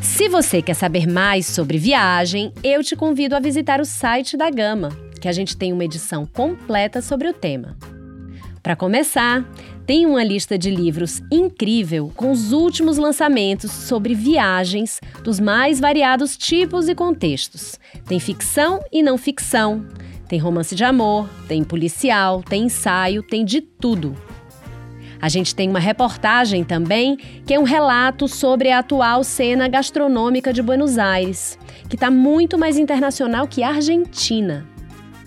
Se 0.00 0.28
você 0.28 0.62
quer 0.62 0.74
saber 0.74 1.08
mais 1.08 1.46
sobre 1.46 1.76
viagem, 1.76 2.52
eu 2.62 2.84
te 2.84 2.94
convido 2.94 3.34
a 3.34 3.40
visitar 3.40 3.80
o 3.80 3.84
site 3.84 4.36
da 4.36 4.48
Gama 4.48 5.09
que 5.20 5.28
a 5.28 5.32
gente 5.32 5.56
tem 5.56 5.72
uma 5.72 5.84
edição 5.84 6.26
completa 6.26 7.02
sobre 7.02 7.28
o 7.28 7.32
tema. 7.32 7.76
Para 8.62 8.76
começar, 8.76 9.44
tem 9.86 10.04
uma 10.04 10.22
lista 10.22 10.58
de 10.58 10.70
livros 10.70 11.22
incrível 11.32 12.12
com 12.14 12.30
os 12.30 12.52
últimos 12.52 12.98
lançamentos 12.98 13.70
sobre 13.72 14.14
viagens 14.14 15.00
dos 15.24 15.40
mais 15.40 15.80
variados 15.80 16.36
tipos 16.36 16.88
e 16.88 16.94
contextos. 16.94 17.78
Tem 18.06 18.20
ficção 18.20 18.80
e 18.92 19.02
não 19.02 19.16
ficção, 19.16 19.86
tem 20.28 20.38
romance 20.38 20.74
de 20.74 20.84
amor, 20.84 21.28
tem 21.48 21.64
policial, 21.64 22.42
tem 22.42 22.64
ensaio, 22.64 23.22
tem 23.22 23.44
de 23.44 23.60
tudo. 23.60 24.14
A 25.20 25.28
gente 25.28 25.54
tem 25.54 25.68
uma 25.68 25.80
reportagem 25.80 26.62
também, 26.62 27.16
que 27.44 27.52
é 27.52 27.58
um 27.58 27.64
relato 27.64 28.28
sobre 28.28 28.70
a 28.70 28.78
atual 28.78 29.24
cena 29.24 29.68
gastronômica 29.68 30.52
de 30.52 30.62
Buenos 30.62 30.98
Aires, 30.98 31.58
que 31.88 31.96
está 31.96 32.10
muito 32.10 32.58
mais 32.58 32.78
internacional 32.78 33.46
que 33.46 33.62
a 33.62 33.70
Argentina 33.70 34.66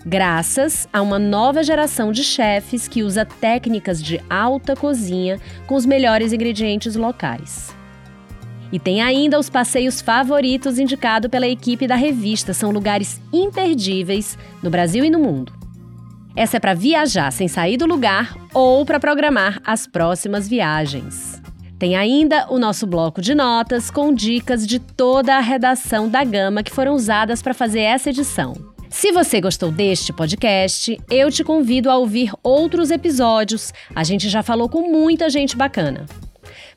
graças 0.04 0.88
a 0.92 1.00
uma 1.00 1.18
nova 1.18 1.62
geração 1.62 2.12
de 2.12 2.22
chefes 2.22 2.86
que 2.86 3.02
usa 3.02 3.24
técnicas 3.24 4.02
de 4.02 4.20
alta 4.28 4.76
cozinha 4.76 5.40
com 5.66 5.74
os 5.74 5.86
melhores 5.86 6.32
ingredientes 6.32 6.94
locais. 6.94 7.74
E 8.70 8.78
tem 8.78 9.00
ainda 9.00 9.38
os 9.38 9.48
passeios 9.48 10.00
favoritos 10.00 10.78
indicados 10.78 11.30
pela 11.30 11.46
equipe 11.46 11.86
da 11.86 11.94
revista, 11.94 12.52
são 12.52 12.70
lugares 12.70 13.20
imperdíveis 13.32 14.36
no 14.62 14.68
Brasil 14.68 15.04
e 15.04 15.10
no 15.10 15.20
mundo. 15.20 15.52
Essa 16.36 16.56
é 16.56 16.60
para 16.60 16.74
viajar 16.74 17.30
sem 17.30 17.46
sair 17.46 17.76
do 17.76 17.86
lugar 17.86 18.36
ou 18.52 18.84
para 18.84 18.98
programar 18.98 19.60
as 19.64 19.86
próximas 19.86 20.48
viagens. 20.48 21.40
Tem 21.78 21.94
ainda 21.94 22.46
o 22.50 22.58
nosso 22.58 22.86
bloco 22.86 23.20
de 23.20 23.34
notas 23.34 23.90
com 23.90 24.12
dicas 24.12 24.66
de 24.66 24.80
toda 24.80 25.36
a 25.36 25.40
redação 25.40 26.08
da 26.08 26.24
Gama 26.24 26.62
que 26.62 26.72
foram 26.72 26.94
usadas 26.94 27.40
para 27.40 27.54
fazer 27.54 27.80
essa 27.80 28.10
edição. 28.10 28.73
Se 29.04 29.12
você 29.12 29.38
gostou 29.38 29.70
deste 29.70 30.14
podcast, 30.14 30.98
eu 31.10 31.30
te 31.30 31.44
convido 31.44 31.90
a 31.90 31.96
ouvir 31.98 32.32
outros 32.42 32.90
episódios. 32.90 33.70
A 33.94 34.02
gente 34.02 34.30
já 34.30 34.42
falou 34.42 34.66
com 34.66 34.90
muita 34.90 35.28
gente 35.28 35.58
bacana. 35.58 36.06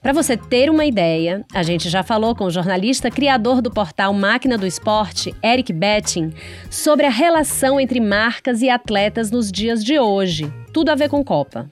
Para 0.02 0.12
você 0.12 0.36
ter 0.36 0.70
uma 0.70 0.84
ideia, 0.84 1.46
a 1.54 1.64
gente 1.64 1.88
já 1.88 2.04
falou 2.04 2.36
com 2.36 2.44
o 2.44 2.52
jornalista 2.52 3.10
criador 3.10 3.62
do 3.62 3.72
portal 3.72 4.12
Máquina 4.14 4.58
do 4.58 4.68
Esporte, 4.68 5.34
Eric 5.42 5.72
Betting, 5.72 6.34
sobre 6.70 7.06
a 7.06 7.10
relação 7.10 7.80
entre 7.80 8.02
marcas 8.02 8.62
e 8.62 8.70
atletas 8.70 9.32
nos 9.32 9.50
dias 9.50 9.82
de 9.82 9.98
hoje. 9.98 10.52
Tudo 10.74 10.90
a 10.90 10.96
ver 10.96 11.08
com 11.08 11.24
Copa. 11.24 11.72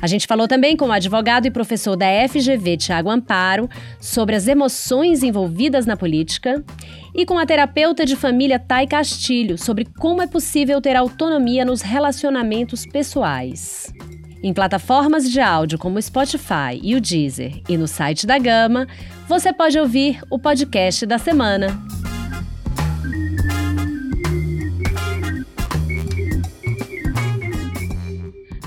A 0.00 0.06
gente 0.06 0.26
falou 0.26 0.46
também 0.46 0.76
com 0.76 0.88
o 0.88 0.92
advogado 0.92 1.46
e 1.46 1.50
professor 1.50 1.96
da 1.96 2.06
FGV, 2.28 2.76
Tiago 2.76 3.10
Amparo, 3.10 3.68
sobre 3.98 4.36
as 4.36 4.46
emoções 4.46 5.22
envolvidas 5.22 5.86
na 5.86 5.96
política, 5.96 6.62
e 7.14 7.24
com 7.24 7.38
a 7.38 7.46
terapeuta 7.46 8.04
de 8.04 8.16
família 8.16 8.58
Thay 8.58 8.86
Castilho, 8.88 9.56
sobre 9.56 9.84
como 9.84 10.20
é 10.20 10.26
possível 10.26 10.80
ter 10.80 10.96
autonomia 10.96 11.64
nos 11.64 11.80
relacionamentos 11.80 12.84
pessoais. 12.84 13.92
Em 14.42 14.52
plataformas 14.52 15.30
de 15.30 15.40
áudio 15.40 15.78
como 15.78 15.96
o 15.96 16.02
Spotify 16.02 16.78
e 16.82 16.94
o 16.94 17.00
Deezer 17.00 17.62
e 17.68 17.78
no 17.78 17.86
site 17.86 18.26
da 18.26 18.38
Gama, 18.38 18.86
você 19.26 19.52
pode 19.52 19.78
ouvir 19.78 20.20
o 20.28 20.38
podcast 20.38 21.06
da 21.06 21.16
semana. 21.16 21.68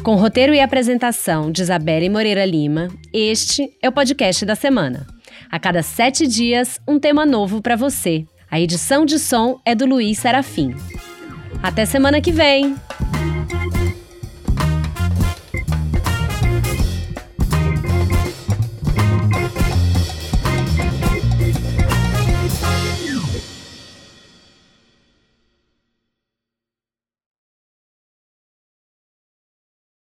Com 0.04 0.16
roteiro 0.16 0.54
e 0.54 0.62
apresentação 0.62 1.52
de 1.52 1.62
Isabelle 1.62 2.10
Moreira 2.10 2.46
Lima, 2.46 2.88
este 3.14 3.70
é 3.82 3.90
o 3.90 3.92
podcast 3.92 4.46
da 4.46 4.56
semana. 4.56 5.06
A 5.52 5.60
cada 5.60 5.84
sete 5.84 6.26
dias, 6.26 6.80
um 6.88 6.98
tema 6.98 7.26
novo 7.26 7.62
para 7.62 7.76
você. 7.76 8.26
A 8.50 8.60
edição 8.60 9.06
de 9.06 9.20
som 9.20 9.60
é 9.66 9.76
do 9.76 9.86
Luiz 9.86 10.20
Serafim. 10.20 10.74
Até 11.62 11.86
semana 11.86 12.22
que 12.22 12.32
vem! 12.32 12.76